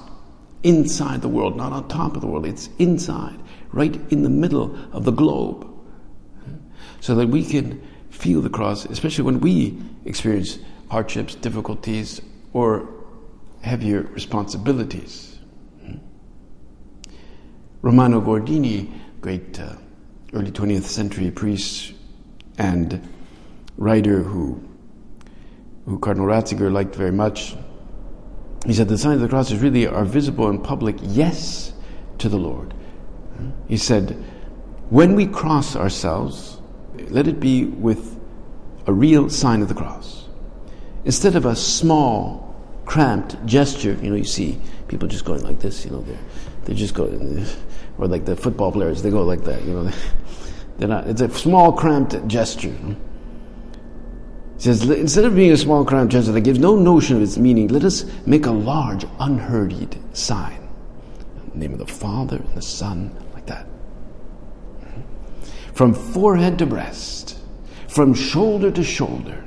inside 0.61 1.21
the 1.21 1.29
world, 1.29 1.57
not 1.57 1.71
on 1.71 1.87
top 1.87 2.15
of 2.15 2.21
the 2.21 2.27
world. 2.27 2.45
It's 2.45 2.69
inside, 2.77 3.39
right 3.71 3.95
in 4.11 4.23
the 4.23 4.29
middle 4.29 4.77
of 4.91 5.05
the 5.05 5.11
globe. 5.11 5.67
So 6.99 7.15
that 7.15 7.29
we 7.29 7.45
can 7.45 7.81
feel 8.11 8.41
the 8.41 8.49
cross, 8.49 8.85
especially 8.85 9.23
when 9.23 9.39
we 9.39 9.81
experience 10.05 10.59
hardships, 10.91 11.33
difficulties, 11.35 12.21
or 12.51 12.89
heavier 13.61 14.01
responsibilities. 14.01 15.39
Romano 17.81 18.21
Guardini, 18.21 18.91
great 19.21 19.59
uh, 19.59 19.75
early 20.33 20.51
20th 20.51 20.83
century 20.83 21.31
priest 21.31 21.93
and 22.57 23.07
writer 23.77 24.21
who, 24.21 24.63
who 25.85 25.99
Cardinal 25.99 26.27
Ratzinger 26.27 26.71
liked 26.71 26.95
very 26.95 27.11
much, 27.11 27.55
he 28.65 28.73
said 28.73 28.87
the 28.87 28.97
signs 28.97 29.15
of 29.15 29.21
the 29.21 29.27
cross 29.27 29.51
is 29.51 29.59
really 29.59 29.87
our 29.87 30.05
visible 30.05 30.49
and 30.49 30.63
public 30.63 30.95
yes 31.01 31.73
to 32.19 32.29
the 32.29 32.37
Lord. 32.37 32.73
He 33.67 33.77
said, 33.77 34.11
when 34.89 35.15
we 35.15 35.25
cross 35.25 35.75
ourselves, 35.75 36.61
let 37.09 37.27
it 37.27 37.39
be 37.39 37.65
with 37.65 38.19
a 38.87 38.93
real 38.93 39.29
sign 39.29 39.61
of 39.61 39.67
the 39.67 39.73
cross. 39.73 40.27
Instead 41.05 41.35
of 41.35 41.45
a 41.45 41.55
small, 41.55 42.55
cramped 42.85 43.45
gesture, 43.45 43.97
you 44.01 44.09
know, 44.09 44.15
you 44.15 44.23
see 44.23 44.59
people 44.87 45.07
just 45.07 45.25
going 45.25 45.43
like 45.43 45.59
this, 45.59 45.83
you 45.83 45.91
know, 45.91 46.01
they're, 46.01 46.19
they're 46.63 46.75
just 46.75 46.93
going, 46.93 47.45
or 47.97 48.07
like 48.07 48.25
the 48.25 48.35
football 48.35 48.71
players, 48.71 49.01
they 49.01 49.09
go 49.09 49.23
like 49.23 49.43
that, 49.43 49.63
you 49.63 49.73
know. 49.73 49.91
They're 50.77 50.87
not, 50.87 51.07
it's 51.07 51.21
a 51.21 51.29
small, 51.29 51.71
cramped 51.71 52.27
gesture. 52.27 52.75
Says, 54.63 54.89
instead 54.89 55.25
of 55.25 55.35
being 55.35 55.51
a 55.51 55.57
small, 55.57 55.83
cramped 55.83 56.13
gesture 56.13 56.31
that 56.31 56.39
gives 56.39 56.57
no 56.57 56.77
notion 56.77 57.17
of 57.17 57.21
its 57.21 57.37
meaning, 57.37 57.67
let 57.67 57.83
us 57.83 58.05
make 58.25 58.45
a 58.45 58.51
large, 58.51 59.05
unhurried 59.19 59.99
sign. 60.15 60.69
In 61.35 61.49
the 61.49 61.57
name 61.57 61.73
of 61.73 61.79
the 61.79 61.85
Father 61.85 62.37
and 62.37 62.55
the 62.55 62.61
Son, 62.61 63.13
like 63.33 63.45
that. 63.47 63.65
Mm-hmm. 63.65 65.01
From 65.73 65.93
forehead 65.93 66.57
to 66.59 66.65
breast, 66.65 67.37
from 67.89 68.13
shoulder 68.13 68.71
to 68.71 68.85
shoulder, 68.85 69.43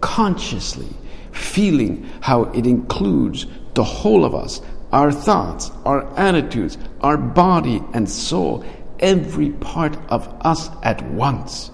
consciously 0.00 0.88
feeling 1.32 2.08
how 2.22 2.44
it 2.44 2.66
includes 2.66 3.44
the 3.74 3.84
whole 3.84 4.24
of 4.24 4.34
us, 4.34 4.62
our 4.90 5.12
thoughts, 5.12 5.70
our 5.84 6.02
attitudes, 6.18 6.78
our 7.02 7.18
body 7.18 7.82
and 7.92 8.08
soul, 8.08 8.64
every 9.00 9.50
part 9.50 9.98
of 10.08 10.26
us 10.46 10.70
at 10.82 11.02
once. 11.10 11.70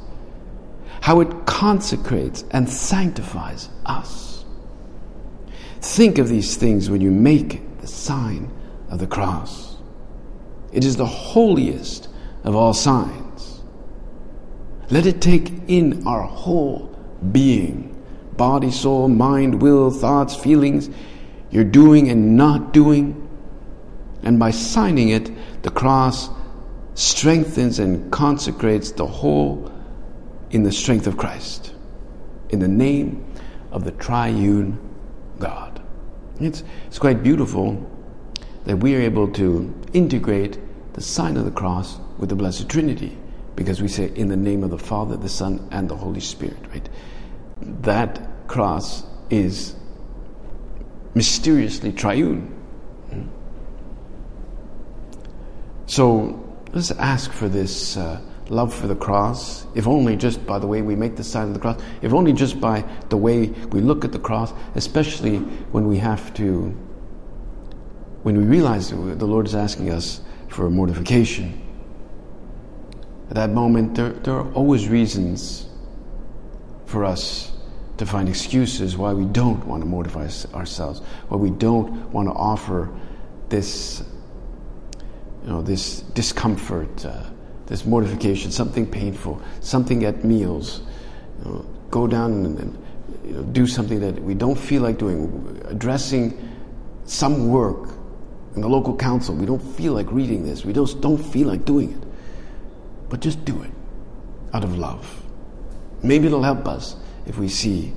How 1.01 1.21
it 1.21 1.47
consecrates 1.47 2.45
and 2.51 2.69
sanctifies 2.69 3.69
us. 3.87 4.45
Think 5.81 6.19
of 6.19 6.29
these 6.29 6.57
things 6.57 6.91
when 6.91 7.01
you 7.01 7.11
make 7.11 7.81
the 7.81 7.87
sign 7.87 8.51
of 8.91 8.99
the 8.99 9.07
cross. 9.07 9.77
It 10.73 10.85
is 10.85 10.97
the 10.97 11.07
holiest 11.07 12.09
of 12.45 12.55
all 12.55 12.75
signs. 12.75 13.63
Let 14.91 15.07
it 15.07 15.21
take 15.21 15.53
in 15.69 16.07
our 16.07 16.23
whole 16.23 16.99
being 17.33 17.91
body, 18.37 18.71
soul, 18.71 19.07
mind, 19.07 19.61
will, 19.61 19.91
thoughts, 19.91 20.35
feelings, 20.35 20.89
your 21.51 21.63
doing 21.63 22.09
and 22.09 22.39
not 22.39 22.73
doing. 22.73 23.29
And 24.23 24.39
by 24.39 24.51
signing 24.51 25.11
it, 25.11 25.31
the 25.63 25.71
cross 25.71 26.31
strengthens 26.95 27.79
and 27.79 28.11
consecrates 28.11 28.93
the 28.93 29.07
whole 29.07 29.70
in 30.51 30.63
the 30.63 30.73
strength 30.73 31.07
of 31.07 31.17
Christ, 31.17 31.75
in 32.51 32.59
the 32.59 32.69
name 32.69 33.25
of 33.71 33.85
the 33.85 33.93
triune 33.93 34.79
God. 35.39 35.83
It's, 36.41 36.65
it's 36.87 36.99
quite 36.99 37.23
beautiful 37.23 37.89
that 38.65 38.77
we 38.77 38.95
are 38.97 39.01
able 39.01 39.29
to 39.33 39.75
integrate 39.93 40.59
the 40.95 41.01
sign 41.01 41.37
of 41.37 41.45
the 41.45 41.51
cross 41.51 41.99
with 42.19 42.29
the 42.29 42.35
Blessed 42.35 42.69
Trinity 42.69 43.17
because 43.57 43.83
we 43.83 43.89
say 43.89 44.11
in 44.15 44.29
the 44.29 44.37
name 44.37 44.65
of 44.65 44.71
the 44.71 44.79
Father, 44.79 45.17
the 45.17 45.29
Son, 45.29 45.69
and 45.71 45.89
the 45.89 45.97
Holy 45.97 46.21
Spirit, 46.21 46.59
right? 46.71 46.89
That 47.61 48.49
cross 48.49 49.05
is 49.29 49.75
mysteriously 51.15 51.93
triune. 51.93 52.57
So 55.87 56.57
let's 56.73 56.91
ask 56.93 57.33
for 57.33 57.49
this 57.49 57.97
uh, 57.97 58.21
love 58.51 58.75
for 58.75 58.89
the 58.89 58.97
cross, 58.97 59.65
if 59.75 59.87
only 59.87 60.17
just 60.17 60.45
by 60.45 60.59
the 60.59 60.67
way 60.67 60.83
we 60.83 60.97
make 60.97 61.17
the 61.17 61.25
sign 61.25 61.49
of 61.49 61.55
the 61.55 61.61
cross, 61.61 61.81
if 62.03 62.13
only 62.13 62.33
just 62.33 62.61
by 62.61 62.85
the 63.09 63.17
way 63.17 63.47
we 63.71 63.81
look 63.81 64.05
at 64.05 64.13
the 64.13 64.19
cross, 64.19 64.53
especially 64.75 65.39
when 65.73 65.87
we 65.87 65.97
have 65.97 66.35
to, 66.35 66.65
when 68.23 68.37
we 68.37 68.45
realize 68.45 68.91
the 68.91 68.97
Lord 68.97 69.47
is 69.47 69.55
asking 69.55 69.91
us 69.91 70.21
for 70.49 70.69
mortification. 70.69 71.63
At 73.29 73.37
that 73.37 73.51
moment, 73.51 73.95
there, 73.95 74.11
there 74.11 74.35
are 74.35 74.53
always 74.53 74.89
reasons 74.89 75.67
for 76.87 77.05
us 77.05 77.53
to 77.99 78.05
find 78.05 78.29
excuses 78.29 78.97
why 78.97 79.13
we 79.13 79.27
don't 79.27 79.65
want 79.65 79.83
to 79.83 79.89
mortify 79.89 80.29
ourselves, 80.55 81.01
why 81.29 81.37
we 81.37 81.51
don't 81.51 82.11
want 82.11 82.27
to 82.27 82.33
offer 82.33 82.91
this 83.49 84.03
you 85.45 85.49
know, 85.49 85.63
this 85.63 86.01
discomfort, 86.01 87.07
uh, 87.07 87.30
this 87.71 87.87
mortification, 87.87 88.51
something 88.51 88.85
painful, 88.85 89.41
something 89.61 90.05
at 90.05 90.25
meals. 90.25 90.83
You 91.39 91.53
know, 91.53 91.67
go 91.91 92.07
down 92.07 92.33
and, 92.45 92.59
and 92.59 92.87
you 93.25 93.33
know, 93.33 93.43
do 93.45 93.67
something 93.67 94.01
that 94.01 94.21
we 94.21 94.35
don't 94.35 94.59
feel 94.59 94.83
like 94.83 94.99
doing, 94.99 95.63
addressing 95.69 96.37
some 97.05 97.49
work 97.49 97.91
in 98.57 98.61
the 98.61 98.69
local 98.69 98.97
council. 98.97 99.37
We 99.37 99.47
don't 99.47 99.63
feel 99.63 99.93
like 99.93 100.11
reading 100.11 100.45
this. 100.45 100.65
We 100.65 100.73
just 100.73 101.01
don't 101.01 101.17
feel 101.17 101.47
like 101.47 101.65
doing 101.65 101.93
it. 101.93 102.09
But 103.09 103.21
just 103.21 103.45
do 103.45 103.63
it 103.63 103.71
out 104.53 104.65
of 104.65 104.77
love. 104.77 105.23
Maybe 106.03 106.27
it'll 106.27 106.43
help 106.43 106.67
us 106.67 106.97
if 107.27 107.39
we 107.39 107.49
see 107.49 107.93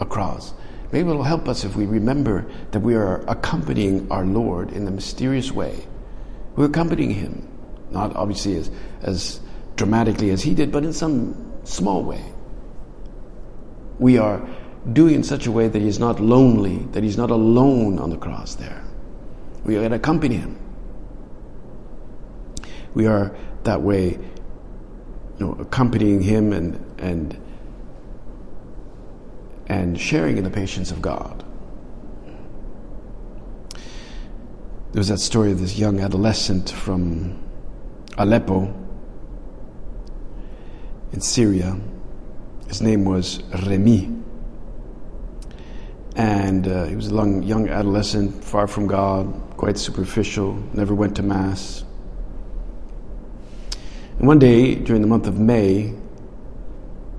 a 0.00 0.04
cross. 0.04 0.54
Maybe 0.90 1.08
it'll 1.08 1.22
help 1.22 1.48
us 1.48 1.62
if 1.62 1.76
we 1.76 1.86
remember 1.86 2.50
that 2.72 2.80
we 2.80 2.96
are 2.96 3.22
accompanying 3.28 4.10
our 4.10 4.24
Lord 4.24 4.72
in 4.72 4.88
a 4.88 4.90
mysterious 4.90 5.52
way. 5.52 5.86
We're 6.56 6.66
accompanying 6.66 7.10
Him, 7.10 7.47
not 7.90 8.14
obviously 8.16 8.56
as, 8.56 8.70
as 9.02 9.40
dramatically 9.76 10.30
as 10.30 10.42
He 10.42 10.54
did, 10.54 10.72
but 10.72 10.84
in 10.84 10.92
some 10.92 11.52
small 11.64 12.02
way. 12.02 12.24
We 13.98 14.18
are 14.18 14.46
doing 14.92 15.16
in 15.16 15.22
such 15.24 15.46
a 15.46 15.52
way 15.52 15.68
that 15.68 15.80
He's 15.80 15.98
not 15.98 16.20
lonely, 16.20 16.78
that 16.92 17.02
He's 17.02 17.16
not 17.16 17.30
alone 17.30 17.98
on 17.98 18.10
the 18.10 18.16
cross 18.16 18.54
there. 18.54 18.82
We 19.64 19.76
are 19.76 19.88
to 19.88 19.94
accompany 19.94 20.36
Him. 20.36 20.58
We 22.94 23.06
are 23.06 23.36
that 23.64 23.82
way, 23.82 24.10
you 24.10 24.20
know, 25.38 25.52
accompanying 25.60 26.22
Him 26.22 26.52
and, 26.52 26.84
and 26.98 27.38
and 29.68 30.00
sharing 30.00 30.38
in 30.38 30.44
the 30.44 30.50
patience 30.50 30.90
of 30.90 31.02
God. 31.02 31.44
There 34.92 35.00
was 35.00 35.08
that 35.08 35.18
story 35.18 35.52
of 35.52 35.60
this 35.60 35.78
young 35.78 36.00
adolescent 36.00 36.70
from 36.70 37.38
Aleppo 38.18 38.74
in 41.12 41.20
Syria. 41.20 41.78
His 42.66 42.82
name 42.82 43.04
was 43.04 43.42
Remy. 43.66 44.14
And 46.16 46.66
uh, 46.66 46.84
he 46.84 46.96
was 46.96 47.12
a 47.12 47.14
young, 47.14 47.42
young 47.44 47.68
adolescent, 47.68 48.42
far 48.42 48.66
from 48.66 48.88
God, 48.88 49.32
quite 49.56 49.78
superficial, 49.78 50.54
never 50.74 50.94
went 50.94 51.14
to 51.16 51.22
Mass. 51.22 51.84
And 54.18 54.26
one 54.26 54.40
day, 54.40 54.74
during 54.74 55.00
the 55.00 55.06
month 55.08 55.28
of 55.28 55.38
May, 55.38 55.94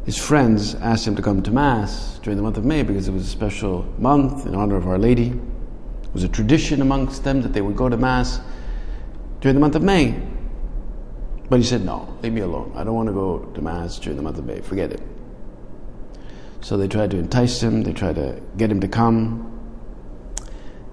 his 0.06 0.18
friends 0.18 0.76
asked 0.76 1.08
him 1.08 1.16
to 1.16 1.22
come 1.22 1.42
to 1.44 1.52
Mass 1.52 2.20
during 2.20 2.36
the 2.36 2.44
month 2.44 2.58
of 2.58 2.66
May 2.66 2.84
because 2.84 3.08
it 3.08 3.12
was 3.12 3.24
a 3.26 3.30
special 3.30 3.84
month 3.98 4.46
in 4.46 4.54
honor 4.54 4.76
of 4.76 4.86
Our 4.86 4.98
Lady. 4.98 5.28
It 5.30 6.14
was 6.14 6.24
a 6.24 6.30
tradition 6.30 6.82
amongst 6.82 7.24
them 7.24 7.42
that 7.42 7.54
they 7.54 7.62
would 7.62 7.78
go 7.78 7.88
to 7.88 7.96
Mass 7.96 8.42
during 9.40 9.56
the 9.56 9.62
month 9.62 9.76
of 9.76 9.84
May. 9.84 10.22
But 11.50 11.60
he 11.60 11.66
said, 11.66 11.84
No, 11.84 12.18
leave 12.22 12.34
me 12.34 12.42
alone. 12.42 12.72
I 12.76 12.84
don't 12.84 12.96
want 12.96 13.08
to 13.08 13.14
go 13.14 13.40
to 13.40 13.62
Mass 13.62 14.00
during 14.00 14.18
the 14.18 14.24
month 14.24 14.38
of 14.38 14.46
May. 14.46 14.62
Forget 14.62 14.92
it. 14.92 15.02
So 16.62 16.78
they 16.78 16.88
tried 16.88 17.12
to 17.12 17.18
entice 17.18 17.62
him, 17.62 17.84
they 17.84 17.94
tried 17.94 18.16
to 18.16 18.42
get 18.58 18.70
him 18.70 18.82
to 18.82 18.88
come. 18.88 19.46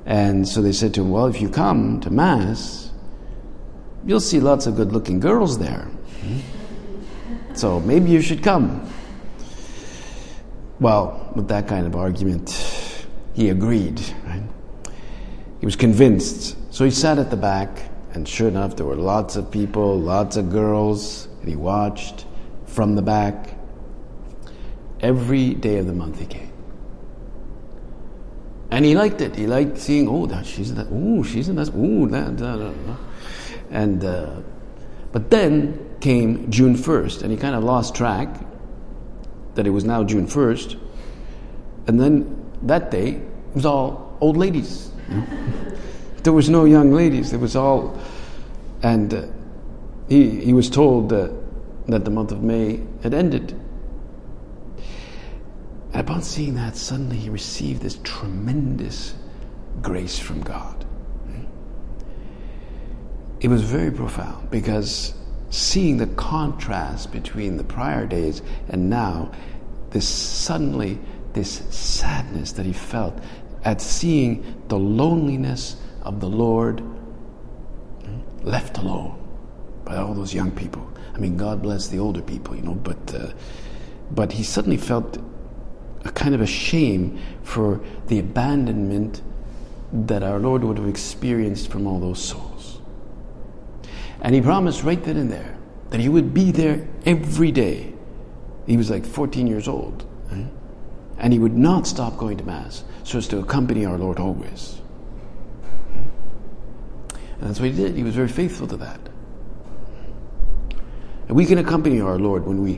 And 0.07 0.47
so 0.49 0.63
they 0.63 0.73
said 0.73 0.95
to 0.95 1.03
him, 1.03 1.11
Well, 1.11 1.27
if 1.27 1.41
you 1.41 1.49
come 1.49 2.01
to 2.01 2.11
Mass, 2.11 2.91
you'll 4.07 4.21
see 4.21 4.41
lots 4.41 4.67
of 4.67 4.77
good 4.77 4.93
looking 4.93 5.21
girls 5.21 5.59
there. 5.59 5.91
Hmm? 6.23 7.55
So 7.55 7.81
maybe 7.81 8.11
you 8.11 8.21
should 8.21 8.43
come. 8.43 8.89
Well, 10.79 11.33
with 11.35 11.49
that 11.49 11.67
kind 11.69 11.87
of 11.87 11.97
argument, 11.97 12.51
he 13.35 13.49
agreed. 13.49 14.01
Right? 14.27 14.43
He 15.61 15.67
was 15.67 15.77
convinced. 15.77 16.57
So 16.73 16.85
he 16.85 16.91
sat 16.91 17.19
at 17.19 17.31
the 17.31 17.37
back, 17.37 17.91
and 18.17 18.27
sure 18.27 18.49
enough, 18.49 18.77
there 18.77 18.87
were 18.87 18.97
lots 18.97 19.37
of 19.37 19.51
people, 19.51 20.01
lots 20.01 20.39
of 20.39 20.51
girls, 20.51 21.29
and 21.41 21.51
he 21.51 21.55
watched 21.55 22.25
from 22.65 22.95
the 22.95 23.03
back. 23.03 23.59
Every 25.01 25.53
day 25.53 25.77
of 25.77 25.87
the 25.87 25.93
month 25.93 26.19
he 26.19 26.25
came. 26.25 26.51
And 28.71 28.87
he 28.87 28.97
liked 28.97 29.21
it. 29.21 29.37
He 29.37 29.47
liked 29.47 29.77
seeing, 29.77 30.09
oh, 30.09 30.25
that 30.29 30.47
she's 30.47 30.73
that, 30.77 30.87
oh, 30.91 31.23
she's 31.25 31.51
in 31.51 31.57
that, 31.57 31.71
oh, 31.75 32.07
that, 32.07 32.39
that, 32.39 32.87
that. 32.87 32.99
And, 33.71 34.03
uh, 34.03 34.37
but 35.13 35.29
then 35.31 35.97
came 36.01 36.51
June 36.51 36.75
1st, 36.75 37.21
and 37.21 37.31
he 37.31 37.37
kind 37.37 37.55
of 37.55 37.65
lost 37.65 37.95
track 37.95 38.35
that 39.57 39.67
it 39.67 39.71
was 39.71 39.85
now 39.85 40.03
June 40.05 40.27
1st. 40.27 40.81
And 41.87 42.01
then 42.01 42.51
that 42.63 42.91
day, 42.91 43.09
it 43.11 43.55
was 43.55 43.67
all 43.67 44.17
old 44.23 44.39
ladies. 44.39 44.91
there 46.27 46.33
was 46.33 46.51
no 46.51 46.65
young 46.65 46.93
ladies. 46.93 47.33
It 47.33 47.39
was 47.39 47.55
all. 47.55 47.97
And 48.83 49.15
uh, 49.15 49.27
he, 50.09 50.29
he 50.45 50.53
was 50.53 50.69
told 50.69 51.13
uh, 51.13 51.29
that 51.87 52.05
the 52.05 52.11
month 52.11 52.33
of 52.33 52.43
May 52.43 52.81
had 53.05 53.15
ended. 53.15 53.53
And 55.93 56.01
upon 56.01 56.23
seeing 56.23 56.57
that, 56.57 56.77
suddenly 56.77 57.17
he 57.17 57.31
received 57.31 57.81
this 57.81 58.01
tremendous 58.03 59.15
grace 59.81 60.19
from 60.19 60.43
God. 60.43 60.85
It 63.39 63.47
was 63.47 63.63
very 63.63 63.93
profound 63.93 64.51
because 64.51 65.15
seeing 65.51 65.97
the 65.97 66.09
contrast 66.09 67.13
between 67.13 67.57
the 67.57 67.63
prior 67.65 68.05
days 68.05 68.43
and 68.69 68.91
now, 68.91 69.31
this 69.91 70.09
suddenly, 70.09 70.99
this 71.35 71.63
sadness 71.71 72.51
that 72.53 72.67
he 72.67 72.73
felt 72.73 73.17
at 73.63 73.81
seeing 73.81 74.65
the 74.67 74.79
loneliness 74.79 75.77
of 76.07 76.21
the 76.21 76.29
Lord 76.29 76.83
left 78.43 78.79
alone 78.79 79.19
by 79.85 79.97
all 79.97 80.15
those 80.15 80.33
young 80.33 80.53
people. 80.53 80.89
I 81.15 81.19
mean, 81.19 81.37
God 81.37 81.63
bless 81.63 81.89
the 81.89 81.99
older 81.99 82.23
people, 82.23 82.55
you 82.55 82.63
know, 82.63 82.75
but 82.75 83.15
uh, 83.15 83.33
but 84.11 84.33
he 84.33 84.45
suddenly 84.45 84.77
felt 84.77 85.19
a 86.05 86.11
kind 86.11 86.35
of 86.35 86.41
a 86.41 86.47
shame 86.47 87.19
for 87.43 87.81
the 88.07 88.21
abandonment 88.21 89.21
that 89.93 90.23
our 90.23 90.39
Lord 90.39 90.63
would 90.63 90.79
have 90.79 90.89
experienced 90.89 91.71
from 91.71 91.87
all 91.87 91.99
those 91.99 92.23
souls. 92.23 92.81
And 94.21 94.35
he 94.35 94.41
promised 94.41 94.85
right 94.85 95.03
then 95.03 95.17
and 95.17 95.31
there 95.31 95.59
that 95.91 96.01
he 96.01 96.09
would 96.09 96.33
be 96.33 96.53
there 96.53 96.87
every 97.05 97.51
day. 97.51 97.93
He 98.67 98.77
was 98.77 98.91
like 98.91 99.05
14 99.05 99.47
years 99.47 99.69
old. 99.69 100.05
Right? 100.31 100.47
And 101.19 101.33
he 101.33 101.39
would 101.39 101.57
not 101.57 101.87
stop 101.87 102.17
going 102.17 102.37
to 102.39 102.45
Mass 102.45 102.85
so 103.05 103.19
as 103.19 103.29
to 103.29 103.39
accompany 103.39 103.85
our 103.85 103.99
Lord 103.99 104.19
always. 104.19 104.81
And 107.41 107.49
that's 107.49 107.61
what 107.61 107.71
he 107.71 107.77
did. 107.77 107.95
He 107.95 108.03
was 108.03 108.15
very 108.15 108.29
faithful 108.29 108.67
to 108.69 108.77
that. 108.79 109.01
And 111.29 111.37
we 111.37 111.45
can 111.45 111.59
accompany 111.59 112.01
our 112.01 112.19
Lord 112.19 112.47
when 112.47 112.63
we, 112.63 112.75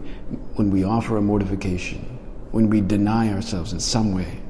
when 0.55 0.71
we 0.71 0.85
offer 0.85 1.17
a 1.17 1.23
mortification, 1.23 2.19
when 2.51 2.71
we 2.71 2.81
deny 2.81 3.33
ourselves 3.33 3.73
in 3.73 3.81
some 3.81 4.15
way. 4.15 4.41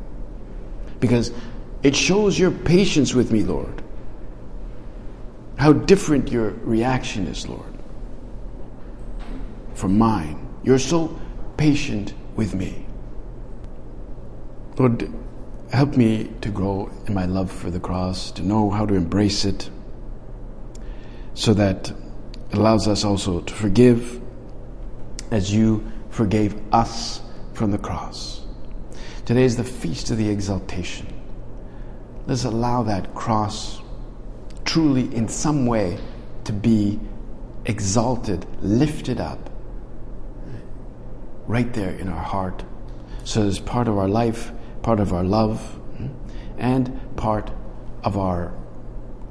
Because 1.01 1.33
it 1.83 1.95
shows 1.95 2.39
your 2.39 2.51
patience 2.51 3.15
with 3.15 3.33
me, 3.33 3.43
Lord. 3.43 3.83
How 5.57 5.73
different 5.73 6.31
your 6.31 6.51
reaction 6.51 7.27
is, 7.27 7.49
Lord, 7.49 7.75
from 9.75 9.99
mine. 9.99 10.49
You're 10.63 10.79
so 10.79 11.19
patient 11.57 12.15
with 12.37 12.55
me. 12.55 12.87
Lord, 14.77 15.13
help 15.73 15.97
me 15.97 16.31
to 16.41 16.51
grow 16.51 16.91
in 17.07 17.15
my 17.15 17.25
love 17.25 17.51
for 17.51 17.71
the 17.71 17.81
cross, 17.81 18.31
to 18.33 18.43
know 18.43 18.71
how 18.71 18.87
to 18.87 18.95
embrace 18.95 19.45
it, 19.45 19.69
so 21.39 21.55
that 21.55 21.91
it 22.51 22.59
allows 22.59 22.89
us 22.89 23.05
also 23.05 23.41
to 23.43 23.55
forgive 23.55 24.21
as 25.31 25.55
you 25.55 25.87
forgave 26.11 26.61
us 26.75 27.21
from 27.55 27.71
the 27.71 27.79
cross. 27.79 28.41
Today 29.25 29.45
is 29.45 29.57
the 29.57 29.63
feast 29.63 30.11
of 30.11 30.19
the 30.19 30.29
exaltation. 30.29 31.07
Let's 32.27 32.43
allow 32.43 32.83
that 32.83 33.15
cross 33.15 33.81
truly, 34.65 35.15
in 35.15 35.29
some 35.29 35.65
way, 35.65 35.99
to 36.43 36.53
be 36.53 36.99
exalted, 37.67 38.45
lifted 38.61 39.21
up, 39.21 39.49
right 41.47 41.73
there 41.73 41.93
in 41.93 42.09
our 42.09 42.23
heart. 42.23 42.65
So 43.23 43.47
it's 43.47 43.61
part 43.61 43.87
of 43.87 43.97
our 43.97 44.09
life, 44.09 44.51
part 44.83 44.99
of 44.99 45.13
our 45.13 45.23
love, 45.23 45.61
hmm, 45.99 46.09
and 46.59 47.01
part 47.17 47.53
of 48.03 48.19
our 48.19 48.53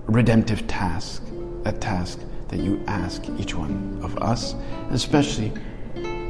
redemptive 0.06 0.68
task, 0.68 1.22
that 1.68 1.82
task 1.82 2.20
that 2.48 2.60
you 2.60 2.82
ask 2.88 3.28
each 3.38 3.54
one 3.54 4.00
of 4.02 4.18
us, 4.20 4.56
especially 4.92 5.52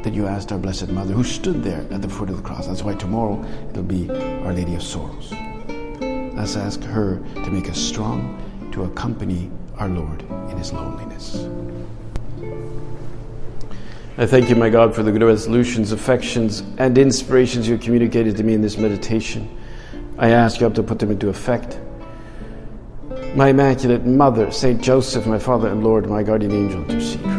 that 0.02 0.12
you 0.12 0.26
asked 0.26 0.52
our 0.52 0.58
Blessed 0.58 0.90
Mother, 0.90 1.14
who 1.14 1.24
stood 1.24 1.64
there 1.64 1.86
at 1.92 2.02
the 2.02 2.10
foot 2.10 2.32
of 2.32 2.38
the 2.38 2.42
cross. 2.42 2.66
That's 2.66 2.82
why 2.82 2.96
tomorrow 2.96 3.46
it'll 3.70 3.84
be 3.84 4.10
Our 4.10 4.54
Lady 4.54 4.74
of 4.74 4.82
Sorrows. 4.82 5.32
Let's 6.34 6.56
ask 6.56 6.82
her 6.86 7.20
to 7.36 7.52
make 7.52 7.70
us 7.70 7.78
strong 7.78 8.42
to 8.72 8.86
accompany 8.86 9.52
our 9.78 9.90
Lord 9.90 10.22
in 10.50 10.58
his 10.58 10.74
loneliness. 10.74 11.48
I 14.18 14.26
thank 14.26 14.50
you, 14.50 14.56
my 14.56 14.72
God, 14.72 14.96
for 14.96 15.04
the 15.04 15.12
good 15.12 15.22
resolutions, 15.22 15.92
affections, 15.92 16.64
and 16.80 16.98
inspirations 16.98 17.68
you 17.68 17.78
communicated 17.78 18.38
to 18.38 18.44
me 18.44 18.56
in 18.56 18.62
this 18.64 18.78
meditation. 18.78 19.56
I 20.18 20.30
ask 20.32 20.60
you 20.60 20.70
to 20.72 20.82
put 20.82 20.98
them 20.98 21.12
into 21.12 21.30
effect. 21.30 21.80
My 23.38 23.50
Immaculate 23.50 24.04
Mother, 24.04 24.50
Saint 24.52 24.82
Joseph, 24.82 25.28
my 25.28 25.38
Father 25.38 25.68
and 25.68 25.84
Lord, 25.84 26.10
my 26.10 26.24
guardian 26.24 26.54
angel, 26.54 26.82
intercede 26.90 27.37